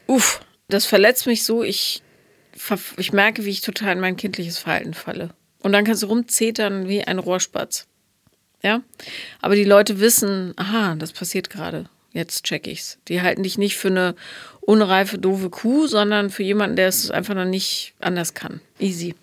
[0.06, 2.04] uff, das verletzt mich so, ich,
[2.98, 5.32] ich merke, wie ich total in mein kindliches Verhalten falle.
[5.64, 7.87] Und dann kannst du rumzetern wie ein Rohrspatz.
[8.68, 8.82] Ja?
[9.42, 11.86] Aber die Leute wissen, aha, das passiert gerade.
[12.12, 12.98] Jetzt check ich's.
[13.08, 14.16] Die halten dich nicht für eine
[14.60, 18.60] unreife, doofe Kuh, sondern für jemanden, der es einfach noch nicht anders kann.
[18.78, 19.16] Easy.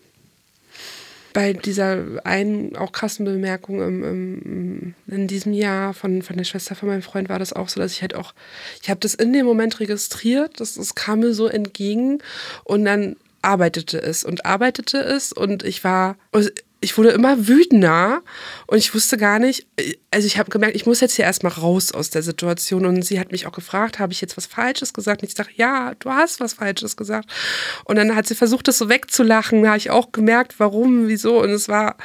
[1.34, 6.74] Bei dieser einen auch krassen Bemerkung im, im, in diesem Jahr von, von der Schwester
[6.74, 8.32] von meinem Freund war das auch so, dass ich halt auch,
[8.80, 12.20] ich habe das in dem Moment registriert, das, das kam mir so entgegen
[12.62, 16.16] und dann arbeitete es und arbeitete es und ich war,
[16.84, 18.22] ich wurde immer wütender
[18.66, 19.66] und ich wusste gar nicht,
[20.10, 23.18] also ich habe gemerkt, ich muss jetzt hier erstmal raus aus der Situation und sie
[23.18, 25.22] hat mich auch gefragt, habe ich jetzt was Falsches gesagt?
[25.22, 27.28] Und ich dachte, ja, du hast was Falsches gesagt.
[27.84, 31.42] Und dann hat sie versucht, das so wegzulachen, da habe ich auch gemerkt, warum, wieso
[31.42, 31.96] und es war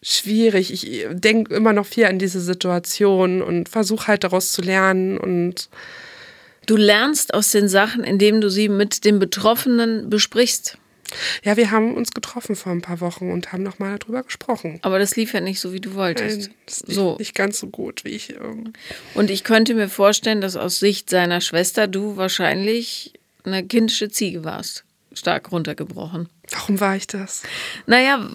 [0.00, 0.72] schwierig.
[0.72, 5.68] Ich denke immer noch viel an diese Situation und versuche halt daraus zu lernen und
[6.68, 10.76] Du lernst aus den Sachen, indem du sie mit dem Betroffenen besprichst.
[11.42, 14.78] Ja, wir haben uns getroffen vor ein paar Wochen und haben nochmal darüber gesprochen.
[14.82, 16.40] Aber das lief ja nicht so, wie du wolltest.
[16.40, 17.16] Nein, das lief so.
[17.18, 18.34] nicht ganz so gut, wie ich.
[18.34, 18.72] Ähm
[19.14, 24.44] und ich könnte mir vorstellen, dass aus Sicht seiner Schwester du wahrscheinlich eine kindische Ziege
[24.44, 24.84] warst.
[25.12, 26.28] Stark runtergebrochen.
[26.50, 27.42] Warum war ich das?
[27.86, 28.28] Naja,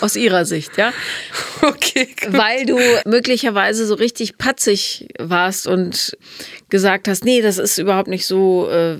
[0.00, 0.92] aus ihrer Sicht, ja.
[1.62, 2.14] Okay.
[2.20, 2.32] Gut.
[2.36, 6.16] Weil du möglicherweise so richtig patzig warst und
[6.68, 8.98] gesagt hast, nee, das ist überhaupt nicht so, äh,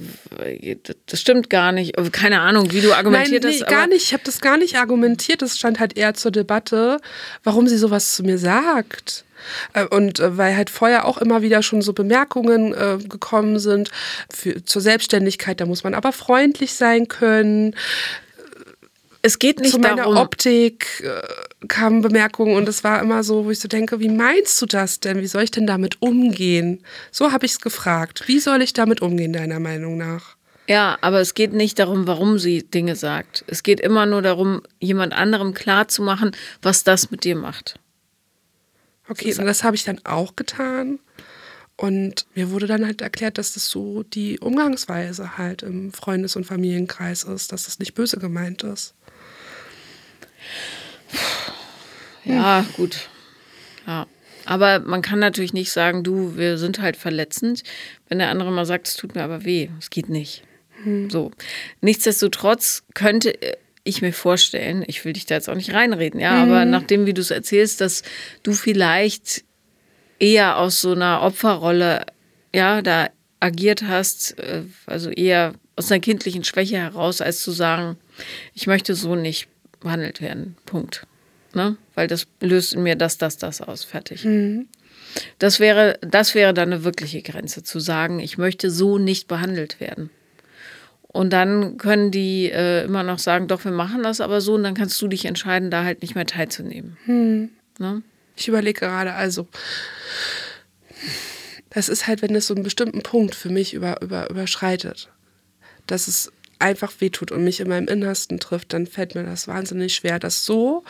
[1.06, 1.94] das stimmt gar nicht.
[2.12, 3.68] Keine Ahnung, wie du argumentiert Nein, nee, hast.
[3.68, 4.04] gar nicht.
[4.04, 5.42] Ich habe das gar nicht argumentiert.
[5.42, 7.00] Das stand halt eher zur Debatte,
[7.42, 9.24] warum sie sowas zu mir sagt.
[9.72, 13.90] Äh, und äh, weil halt vorher auch immer wieder schon so Bemerkungen äh, gekommen sind
[14.32, 17.74] für, zur Selbstständigkeit, da muss man aber freundlich sein können
[19.24, 20.18] es geht nicht zu meiner darum.
[20.18, 24.60] Optik äh, kamen Bemerkungen und es war immer so, wo ich so denke, wie meinst
[24.60, 25.18] du das denn?
[25.22, 26.84] Wie soll ich denn damit umgehen?
[27.10, 28.24] So habe ich es gefragt.
[28.26, 30.36] Wie soll ich damit umgehen, deiner Meinung nach?
[30.66, 33.44] Ja, aber es geht nicht darum, warum sie Dinge sagt.
[33.46, 37.78] Es geht immer nur darum, jemand anderem klarzumachen, was das mit dir macht.
[39.08, 40.98] Okay, und das habe ich dann auch getan.
[41.76, 46.44] Und mir wurde dann halt erklärt, dass das so die Umgangsweise halt im Freundes- und
[46.44, 48.94] Familienkreis ist, dass das nicht böse gemeint ist.
[52.24, 52.74] Ja, hm.
[52.76, 53.08] gut.
[53.86, 54.06] Ja.
[54.46, 57.62] Aber man kann natürlich nicht sagen, du, wir sind halt verletzend,
[58.08, 59.70] wenn der andere mal sagt, es tut mir aber weh.
[59.78, 60.42] Es geht nicht.
[60.82, 61.08] Hm.
[61.08, 61.30] So.
[61.80, 63.34] Nichtsdestotrotz könnte
[63.84, 66.50] ich mir vorstellen, ich will dich da jetzt auch nicht reinreden, ja, mhm.
[66.50, 68.02] aber nachdem, wie du es erzählst, dass
[68.42, 69.44] du vielleicht
[70.18, 72.06] eher aus so einer Opferrolle,
[72.54, 77.98] ja, da agiert hast, äh, also eher aus einer kindlichen Schwäche heraus, als zu sagen,
[78.54, 79.48] ich möchte so nicht
[79.84, 80.56] behandelt werden.
[80.66, 81.06] Punkt.
[81.54, 81.76] Ne?
[81.94, 83.84] Weil das löst in mir das, das, das aus.
[83.84, 84.24] Fertig.
[84.24, 84.66] Mhm.
[85.38, 89.78] Das wäre, das wäre dann eine wirkliche Grenze, zu sagen, ich möchte so nicht behandelt
[89.78, 90.10] werden.
[91.06, 94.54] Und dann können die äh, immer noch sagen, doch, wir machen das aber so.
[94.54, 96.96] Und dann kannst du dich entscheiden, da halt nicht mehr teilzunehmen.
[97.04, 97.50] Hm.
[97.78, 98.02] Ne?
[98.34, 99.46] Ich überlege gerade, also,
[101.70, 105.08] das ist halt, wenn es so einen bestimmten Punkt für mich über, über, überschreitet,
[105.86, 106.32] dass es
[106.64, 110.46] einfach wehtut und mich in meinem Innersten trifft, dann fällt mir das wahnsinnig schwer, das
[110.46, 110.82] so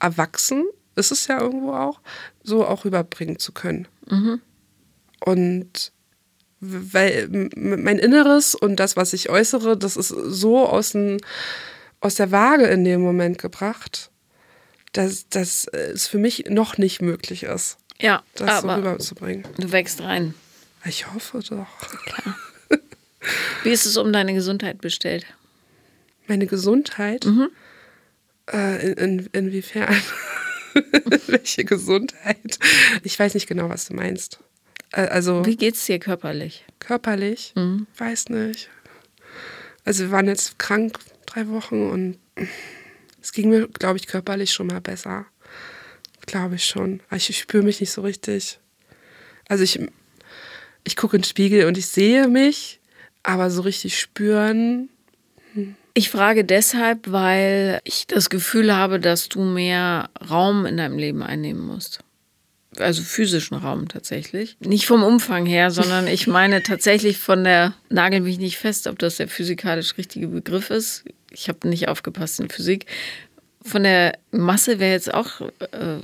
[0.00, 0.64] erwachsen,
[0.96, 2.00] ist es ja irgendwo auch,
[2.42, 3.86] so auch rüberbringen zu können.
[4.08, 4.40] Mhm.
[5.20, 5.92] Und
[6.60, 11.20] weil mein Inneres und das, was ich äußere, das ist so aus, den,
[12.00, 14.10] aus der Waage in dem Moment gebracht,
[14.92, 19.44] dass, dass es für mich noch nicht möglich ist, ja, das so rüberzubringen.
[19.58, 20.34] Du wächst rein.
[20.84, 21.66] Ich hoffe doch.
[22.06, 22.36] Klar.
[23.62, 25.26] Wie ist es um deine Gesundheit bestellt?
[26.26, 27.24] Meine Gesundheit?
[27.24, 27.50] Mhm.
[28.52, 29.94] Äh, in, in, inwiefern?
[31.26, 32.58] Welche Gesundheit?
[33.02, 34.38] Ich weiß nicht genau, was du meinst.
[34.92, 36.64] Äh, also, Wie geht's dir körperlich?
[36.78, 37.52] Körperlich?
[37.56, 37.86] Mhm.
[37.96, 38.68] Weiß nicht.
[39.84, 42.18] Also wir waren jetzt krank drei Wochen und
[43.22, 45.26] es ging mir, glaube ich, körperlich schon mal besser.
[46.26, 47.00] Glaube ich schon.
[47.08, 48.58] Aber ich spüre mich nicht so richtig.
[49.48, 49.80] Also ich,
[50.84, 52.80] ich gucke in den Spiegel und ich sehe mich,
[53.22, 54.88] aber so richtig spüren.
[55.54, 55.74] Hm.
[55.94, 61.22] Ich frage deshalb, weil ich das Gefühl habe, dass du mehr Raum in deinem Leben
[61.22, 62.00] einnehmen musst
[62.80, 64.56] also physischen Raum tatsächlich.
[64.60, 68.98] Nicht vom Umfang her, sondern ich meine tatsächlich von der, nagel mich nicht fest, ob
[68.98, 71.04] das der physikalisch richtige Begriff ist.
[71.30, 72.86] Ich habe nicht aufgepasst in Physik.
[73.62, 75.98] Von der Masse wäre jetzt auch äh,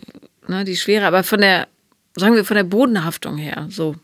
[0.48, 1.68] ne, die Schwere, aber von der,
[2.14, 3.96] sagen wir, von der Bodenhaftung her, so.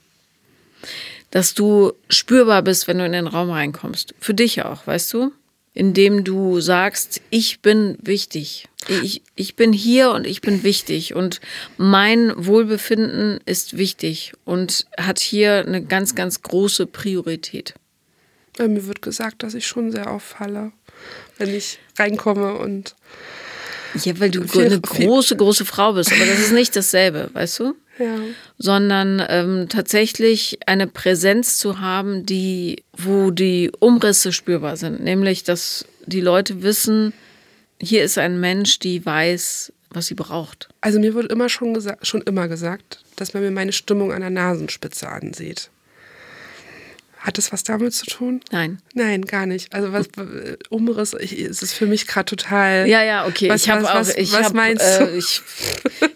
[1.31, 4.15] Dass du spürbar bist, wenn du in den Raum reinkommst.
[4.19, 5.33] Für dich auch, weißt du?
[5.73, 8.69] indem du sagst, ich bin wichtig.
[8.89, 11.41] Ich, ich bin hier und ich bin wichtig und
[11.77, 17.75] mein Wohlbefinden ist wichtig und hat hier eine ganz, ganz große Priorität.
[18.59, 20.73] Ja, mir wird gesagt, dass ich schon sehr auffalle,
[21.39, 22.97] wenn ich reinkomme und.
[24.03, 27.59] Ja, weil du viel, eine große, große Frau bist, aber das ist nicht dasselbe, weißt
[27.61, 27.75] du?
[28.01, 28.17] Ja.
[28.57, 35.05] Sondern ähm, tatsächlich eine Präsenz zu haben, die, wo die Umrisse spürbar sind.
[35.05, 37.13] Nämlich, dass die Leute wissen,
[37.81, 40.69] hier ist ein Mensch, die weiß, was sie braucht.
[40.81, 44.31] Also mir wurde immer schon, schon immer gesagt, dass man mir meine Stimmung an der
[44.31, 45.71] Nasenspitze ansieht.
[47.21, 48.41] Hat das was damit zu tun?
[48.51, 48.79] Nein.
[48.95, 49.75] Nein, gar nicht.
[49.75, 50.09] Also was
[50.71, 52.89] Umriss, ich, es ist für mich gerade total.
[52.89, 53.51] Ja, ja, okay.
[53.51, 53.95] Was, ich habe auch.
[53.95, 55.05] Was, ich was hab, meinst du?
[55.05, 55.43] Äh, ich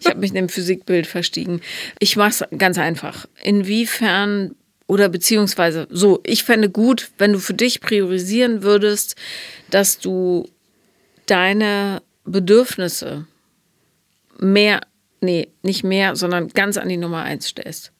[0.01, 1.61] ich habe mich in dem Physikbild verstiegen.
[1.99, 3.27] Ich mache es ganz einfach.
[3.43, 4.55] Inwiefern
[4.87, 9.15] oder beziehungsweise so, ich fände gut, wenn du für dich priorisieren würdest,
[9.71, 10.49] dass du
[11.27, 13.27] deine Bedürfnisse
[14.39, 14.81] mehr,
[15.21, 17.94] nee, nicht mehr, sondern ganz an die Nummer eins stellst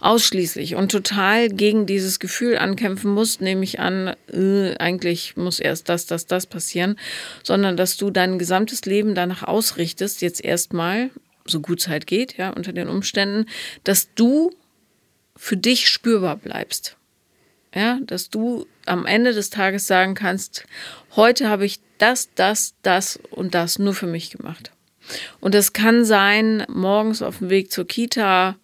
[0.00, 5.88] ausschließlich und total gegen dieses Gefühl ankämpfen musst, nehme ich an, äh, eigentlich muss erst
[5.88, 6.98] das, das, das passieren,
[7.42, 11.10] sondern dass du dein gesamtes Leben danach ausrichtest, jetzt erstmal,
[11.44, 13.46] so gut es halt geht, ja, unter den Umständen,
[13.84, 14.52] dass du
[15.36, 16.96] für dich spürbar bleibst.
[17.74, 20.66] Ja, dass du am Ende des Tages sagen kannst,
[21.16, 24.72] heute habe ich das, das, das und das nur für mich gemacht.
[25.40, 28.56] Und das kann sein, morgens auf dem Weg zur Kita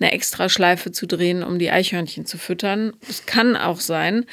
[0.00, 2.92] eine Extraschleife zu drehen, um die Eichhörnchen zu füttern.
[3.08, 4.26] Es kann auch sein,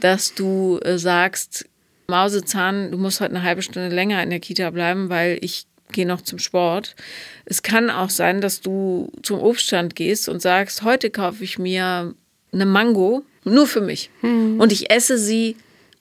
[0.00, 1.68] dass du äh, sagst,
[2.08, 6.06] Mausezahn, du musst heute eine halbe Stunde länger in der Kita bleiben, weil ich gehe
[6.06, 6.96] noch zum Sport.
[7.44, 12.14] Es kann auch sein, dass du zum Obststand gehst und sagst, heute kaufe ich mir
[12.52, 14.60] eine Mango nur für mich mhm.
[14.60, 15.56] und ich esse sie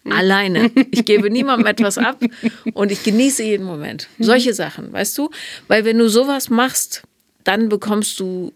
[0.10, 0.72] alleine.
[0.92, 2.20] Ich gebe niemandem etwas ab
[2.74, 4.08] und ich genieße jeden Moment.
[4.20, 5.30] Solche Sachen, weißt du?
[5.68, 7.04] Weil wenn du sowas machst,
[7.44, 8.54] dann bekommst du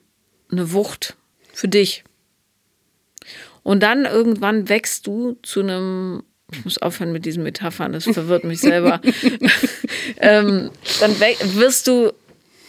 [0.58, 1.16] eine Wucht
[1.53, 2.03] für dich.
[3.64, 8.43] Und dann irgendwann wächst du zu einem, ich muss aufhören mit diesen Metaphern, das verwirrt
[8.43, 9.01] mich selber.
[10.18, 12.14] ähm, dann wirst du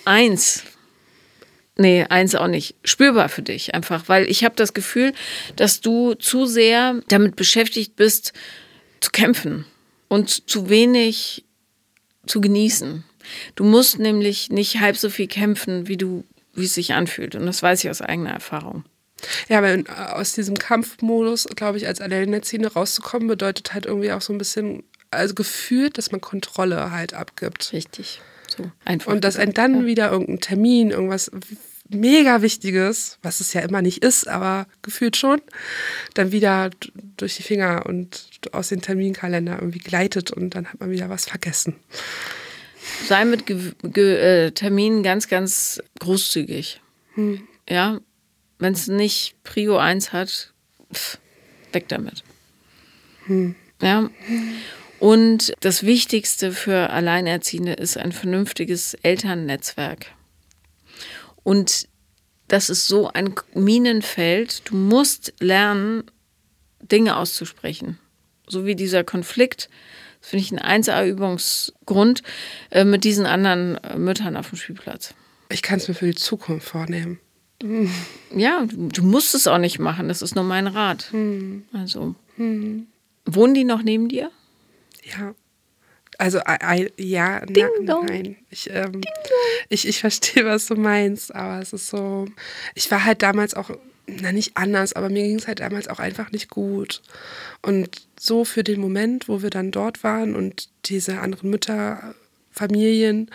[0.04, 0.64] eins.
[1.76, 2.74] Nee, eins auch nicht.
[2.84, 5.12] Spürbar für dich einfach, weil ich habe das Gefühl,
[5.56, 8.32] dass du zu sehr damit beschäftigt bist,
[9.00, 9.66] zu kämpfen
[10.08, 11.44] und zu wenig
[12.26, 13.04] zu genießen.
[13.54, 16.24] Du musst nämlich nicht halb so viel kämpfen, wie du,
[16.56, 17.34] wie es sich anfühlt.
[17.34, 18.84] Und das weiß ich aus eigener Erfahrung.
[19.48, 24.20] Ja, weil äh, aus diesem Kampfmodus, glaube ich, als Alleinerziehende rauszukommen, bedeutet halt irgendwie auch
[24.20, 27.72] so ein bisschen, also gefühlt, dass man Kontrolle halt abgibt.
[27.72, 28.20] Richtig.
[28.54, 29.12] So einfach.
[29.12, 29.86] Und dass ein dann ja.
[29.86, 31.30] wieder irgendein Termin, irgendwas
[31.88, 35.40] mega Wichtiges, was es ja immer nicht ist, aber gefühlt schon,
[36.14, 36.70] dann wieder
[37.16, 41.26] durch die Finger und aus dem Terminkalender irgendwie gleitet und dann hat man wieder was
[41.26, 41.76] vergessen.
[43.06, 46.80] Sei mit Ge Ge äh, Terminen ganz, ganz großzügig.
[47.14, 47.46] Hm.
[47.68, 48.00] Ja,
[48.58, 50.52] wenn es nicht Prio 1 hat,
[50.92, 51.18] pff,
[51.72, 52.22] weg damit.
[53.26, 53.54] Hm.
[53.82, 54.08] Ja.
[54.98, 60.06] Und das Wichtigste für Alleinerziehende ist ein vernünftiges Elternnetzwerk.
[61.42, 61.88] Und
[62.48, 64.62] das ist so ein Minenfeld.
[64.70, 66.04] Du musst lernen,
[66.80, 67.98] Dinge auszusprechen.
[68.48, 69.68] So wie dieser Konflikt.
[70.26, 72.24] Finde ich ein 1A-Übungsgrund
[72.72, 75.14] äh, mit diesen anderen äh, Müttern auf dem Spielplatz.
[75.50, 77.20] Ich kann es mir für die Zukunft vornehmen.
[78.34, 80.08] Ja, du musst es auch nicht machen.
[80.08, 81.10] Das ist nur mein Rat.
[81.12, 81.62] Hm.
[81.72, 82.86] Also, hm.
[83.24, 84.30] wohnen die noch neben dir?
[85.04, 85.34] Ja.
[86.18, 88.36] Also, I, I, ja, na, nein.
[88.50, 89.00] Ich, ähm,
[89.68, 92.26] ich, ich verstehe, was du meinst, aber es ist so.
[92.74, 93.70] Ich war halt damals auch,
[94.06, 97.02] na, nicht anders, aber mir ging es halt damals auch einfach nicht gut.
[97.62, 102.14] Und so für den Moment, wo wir dann dort waren und diese anderen Mütter
[102.50, 103.30] Familien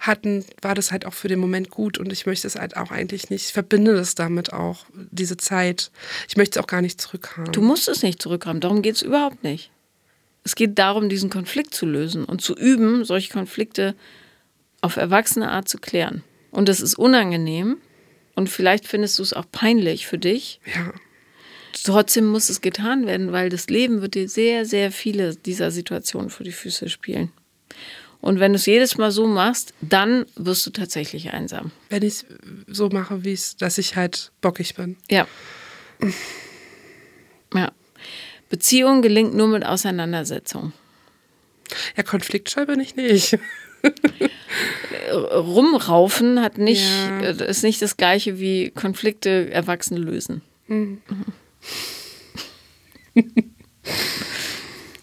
[0.00, 2.90] hatten, war das halt auch für den Moment gut und ich möchte es halt auch
[2.90, 5.90] eigentlich nicht, ich verbinde das damit auch, diese Zeit.
[6.28, 7.52] Ich möchte es auch gar nicht zurückhaben.
[7.52, 9.70] Du musst es nicht zurückhaben, darum geht es überhaupt nicht.
[10.44, 13.94] Es geht darum, diesen Konflikt zu lösen und zu üben, solche Konflikte
[14.80, 16.22] auf erwachsene Art zu klären.
[16.50, 17.78] Und das ist unangenehm
[18.34, 20.60] und vielleicht findest du es auch peinlich für dich.
[20.74, 20.92] Ja.
[21.84, 26.30] Trotzdem muss es getan werden, weil das Leben wird dir sehr, sehr viele dieser Situationen
[26.30, 27.32] vor die Füße spielen.
[28.20, 31.72] Und wenn du es jedes Mal so machst, dann wirst du tatsächlich einsam.
[31.90, 32.26] Wenn ich es
[32.68, 34.96] so mache, wie es, dass ich halt bockig bin.
[35.10, 35.26] Ja.
[37.54, 37.70] ja.
[38.48, 40.72] Beziehung gelingt nur mit Auseinandersetzung.
[41.96, 43.38] Ja, konfliktscheu bin ich nicht.
[45.12, 47.20] Rumraufen hat nicht, ja.
[47.20, 50.42] Äh, ist nicht das gleiche wie Konflikte Erwachsene lösen.
[50.66, 51.00] Mhm.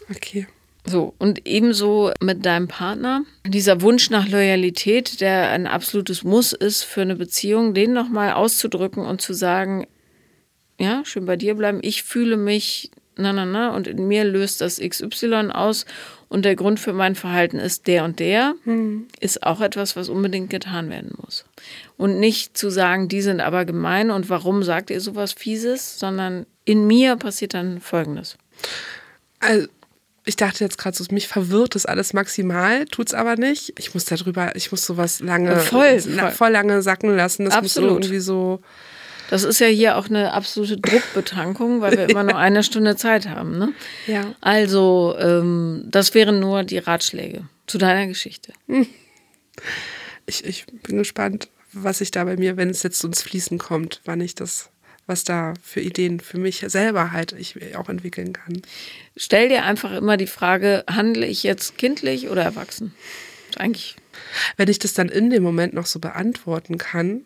[0.10, 0.48] okay.
[0.86, 3.24] So, und ebenso mit deinem Partner.
[3.46, 9.06] Dieser Wunsch nach Loyalität, der ein absolutes Muss ist für eine Beziehung, den nochmal auszudrücken
[9.06, 9.86] und zu sagen,
[10.80, 14.62] ja, schön bei dir bleiben, ich fühle mich, na, na, na, und in mir löst
[14.62, 15.86] das XY aus
[16.32, 19.06] und der Grund für mein Verhalten ist der und der, hm.
[19.20, 21.44] ist auch etwas, was unbedingt getan werden muss.
[21.98, 26.46] Und nicht zu sagen, die sind aber gemein und warum sagt ihr sowas Fieses, sondern
[26.64, 28.38] in mir passiert dann Folgendes.
[29.42, 29.68] Also
[30.24, 33.74] ich dachte jetzt gerade so, mich verwirrt das alles maximal, tut's aber nicht.
[33.78, 36.32] Ich muss darüber, ich muss sowas lange, voll, voll.
[36.32, 37.44] voll lange sacken lassen.
[37.44, 37.90] Das Absolut.
[37.90, 38.62] muss irgendwie so.
[39.32, 43.28] Das ist ja hier auch eine absolute Druckbetankung, weil wir immer nur eine Stunde Zeit
[43.28, 43.58] haben.
[43.58, 43.74] Ne?
[44.06, 44.36] Ja.
[44.42, 48.54] Also, ähm, das wären nur die Ratschläge zu deiner Geschichte.
[50.28, 54.02] Ich, ich bin gespannt, was sich da bei mir, wenn es jetzt ins Fließen kommt,
[54.06, 54.70] wann ich das
[55.08, 58.62] was da für Ideen für mich selber halt ich auch entwickeln kann.
[59.18, 62.94] Stell dir einfach immer die Frage, handle ich jetzt kindlich oder erwachsen?
[63.58, 63.98] Eigentlich.
[64.56, 67.26] Wenn ich das dann in dem Moment noch so beantworten kann.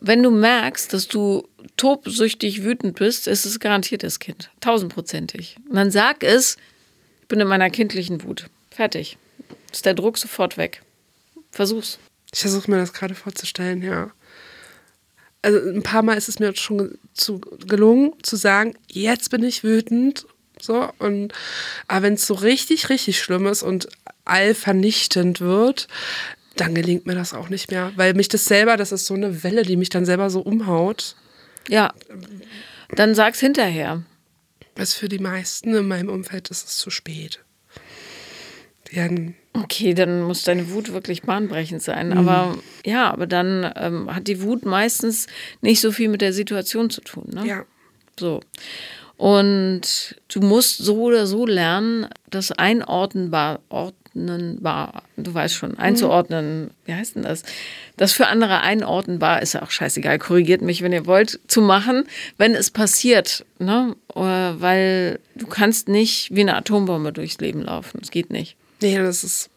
[0.00, 4.50] Wenn du merkst, dass du tobsüchtig wütend bist, ist es garantiert das Kind.
[4.60, 5.56] Tausendprozentig.
[5.68, 6.56] Und dann sag es,
[7.20, 8.46] ich bin in meiner kindlichen Wut.
[8.70, 9.18] Fertig.
[9.70, 10.82] Ist der Druck sofort weg.
[11.50, 11.98] Versuch's.
[12.32, 14.12] Ich versuche mir das gerade vorzustellen, ja
[15.42, 19.64] also ein paar Mal ist es mir schon zu, gelungen, zu sagen, jetzt bin ich
[19.64, 20.26] wütend.
[20.60, 21.32] So, und
[21.88, 23.88] aber wenn es so richtig, richtig schlimm ist und
[24.26, 25.88] allvernichtend wird,
[26.56, 27.92] dann gelingt mir das auch nicht mehr.
[27.96, 31.16] Weil mich das selber, das ist so eine Welle, die mich dann selber so umhaut.
[31.68, 31.94] Ja.
[32.90, 34.02] Dann sag's hinterher.
[34.76, 37.40] Was für die meisten in meinem Umfeld ist es zu spät.
[38.94, 42.08] Haben Okay, dann muss deine Wut wirklich bahnbrechend sein.
[42.08, 42.18] Mhm.
[42.18, 45.26] Aber ja, aber dann ähm, hat die Wut meistens
[45.60, 47.28] nicht so viel mit der Situation zu tun.
[47.32, 47.46] Ne?
[47.46, 47.64] Ja.
[48.18, 48.40] So.
[49.16, 53.60] Und du musst so oder so lernen, das einordnbar,
[54.20, 55.02] einordnen war.
[55.16, 57.42] Du weißt schon, einzuordnen, wie heißt denn das?
[57.96, 60.18] Das für andere einordnenbar ist ja auch scheißegal.
[60.18, 62.04] Korrigiert mich, wenn ihr wollt, zu machen,
[62.36, 63.44] wenn es passiert.
[63.58, 63.96] Ne?
[64.14, 67.98] Weil du kannst nicht wie eine Atombombe durchs Leben laufen.
[68.00, 68.56] Das geht nicht.
[68.82, 69.50] Nee, das ist,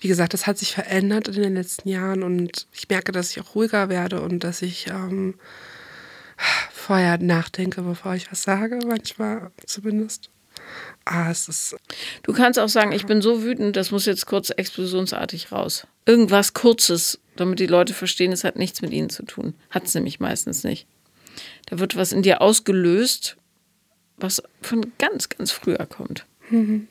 [0.00, 3.40] wie gesagt, das hat sich verändert in den letzten Jahren und ich merke, dass ich
[3.40, 5.34] auch ruhiger werde und dass ich ähm,
[6.72, 10.30] vorher nachdenke, bevor ich was sage, manchmal zumindest.
[11.12, 11.74] Ah, es ist.
[12.22, 15.88] Du kannst auch sagen, ich bin so wütend, das muss jetzt kurz explosionsartig raus.
[16.06, 19.54] Irgendwas Kurzes, damit die Leute verstehen, es hat nichts mit ihnen zu tun.
[19.70, 20.86] Hat es nämlich meistens nicht.
[21.66, 23.36] Da wird was in dir ausgelöst,
[24.18, 26.26] was von ganz, ganz früher kommt.
[26.48, 26.86] Mhm.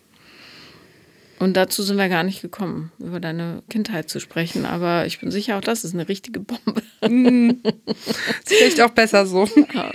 [1.39, 4.65] Und dazu sind wir gar nicht gekommen, über deine Kindheit zu sprechen.
[4.65, 6.84] Aber ich bin sicher, auch das ist eine richtige Bombe.
[7.07, 7.61] Mhm.
[7.86, 9.47] Ist vielleicht auch besser so.
[9.74, 9.93] Ja.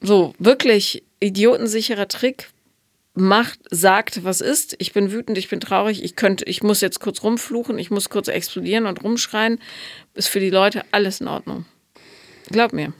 [0.00, 2.50] So, wirklich idiotensicherer Trick.
[3.18, 4.76] Macht, sagt, was ist.
[4.78, 8.10] Ich bin wütend, ich bin traurig, ich könnte, ich muss jetzt kurz rumfluchen, ich muss
[8.10, 9.58] kurz explodieren und rumschreien.
[10.14, 11.64] Ist für die Leute alles in Ordnung.
[12.50, 12.92] Glaub mir.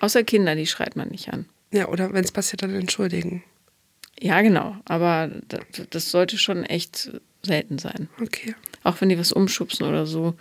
[0.00, 1.46] Außer Kinder, die schreit man nicht an.
[1.72, 3.42] Ja, oder wenn es passiert, dann entschuldigen.
[4.20, 4.76] Ja, genau.
[4.84, 7.10] Aber das, das sollte schon echt
[7.42, 8.08] selten sein.
[8.20, 8.54] Okay.
[8.84, 10.34] Auch wenn die was umschubsen oder so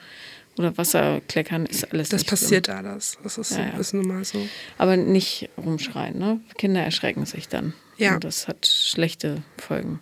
[0.58, 2.78] oder Wasser kleckern, ist alles Das passiert schlimm.
[2.86, 3.18] alles.
[3.24, 3.78] Das ist, ja, ja.
[3.78, 4.46] ist nun mal so.
[4.78, 6.42] Aber nicht rumschreien, ne?
[6.58, 7.74] Kinder erschrecken sich dann.
[8.02, 8.16] Ja.
[8.16, 10.00] Und das hat schlechte Folgen.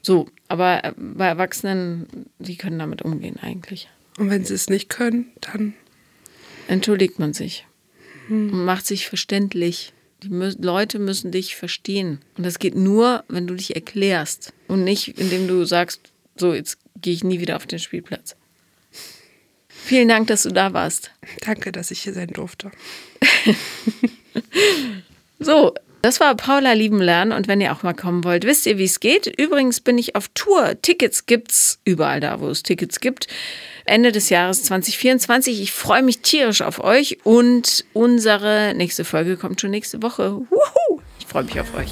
[0.00, 2.06] So, aber äh, bei Erwachsenen,
[2.38, 3.88] die können damit umgehen eigentlich.
[4.16, 5.74] Und wenn sie es nicht können, dann
[6.68, 7.66] entschuldigt man sich
[8.28, 8.52] hm.
[8.52, 9.92] und macht sich verständlich.
[10.22, 12.20] Die mü Leute müssen dich verstehen.
[12.36, 16.78] Und das geht nur, wenn du dich erklärst und nicht, indem du sagst, so, jetzt
[17.00, 18.36] gehe ich nie wieder auf den Spielplatz.
[19.68, 21.10] Vielen Dank, dass du da warst.
[21.40, 22.70] Danke, dass ich hier sein durfte.
[25.38, 28.78] so, das war Paula lieben lernen und wenn ihr auch mal kommen wollt, wisst ihr,
[28.78, 29.26] wie es geht.
[29.26, 30.80] Übrigens bin ich auf Tour.
[30.80, 33.26] Tickets gibt's überall da, wo es Tickets gibt.
[33.84, 35.60] Ende des Jahres 2024.
[35.60, 40.34] Ich freue mich tierisch auf euch und unsere nächste Folge kommt schon nächste Woche.
[40.50, 41.00] Wuhu!
[41.18, 41.90] Ich freue mich auf euch.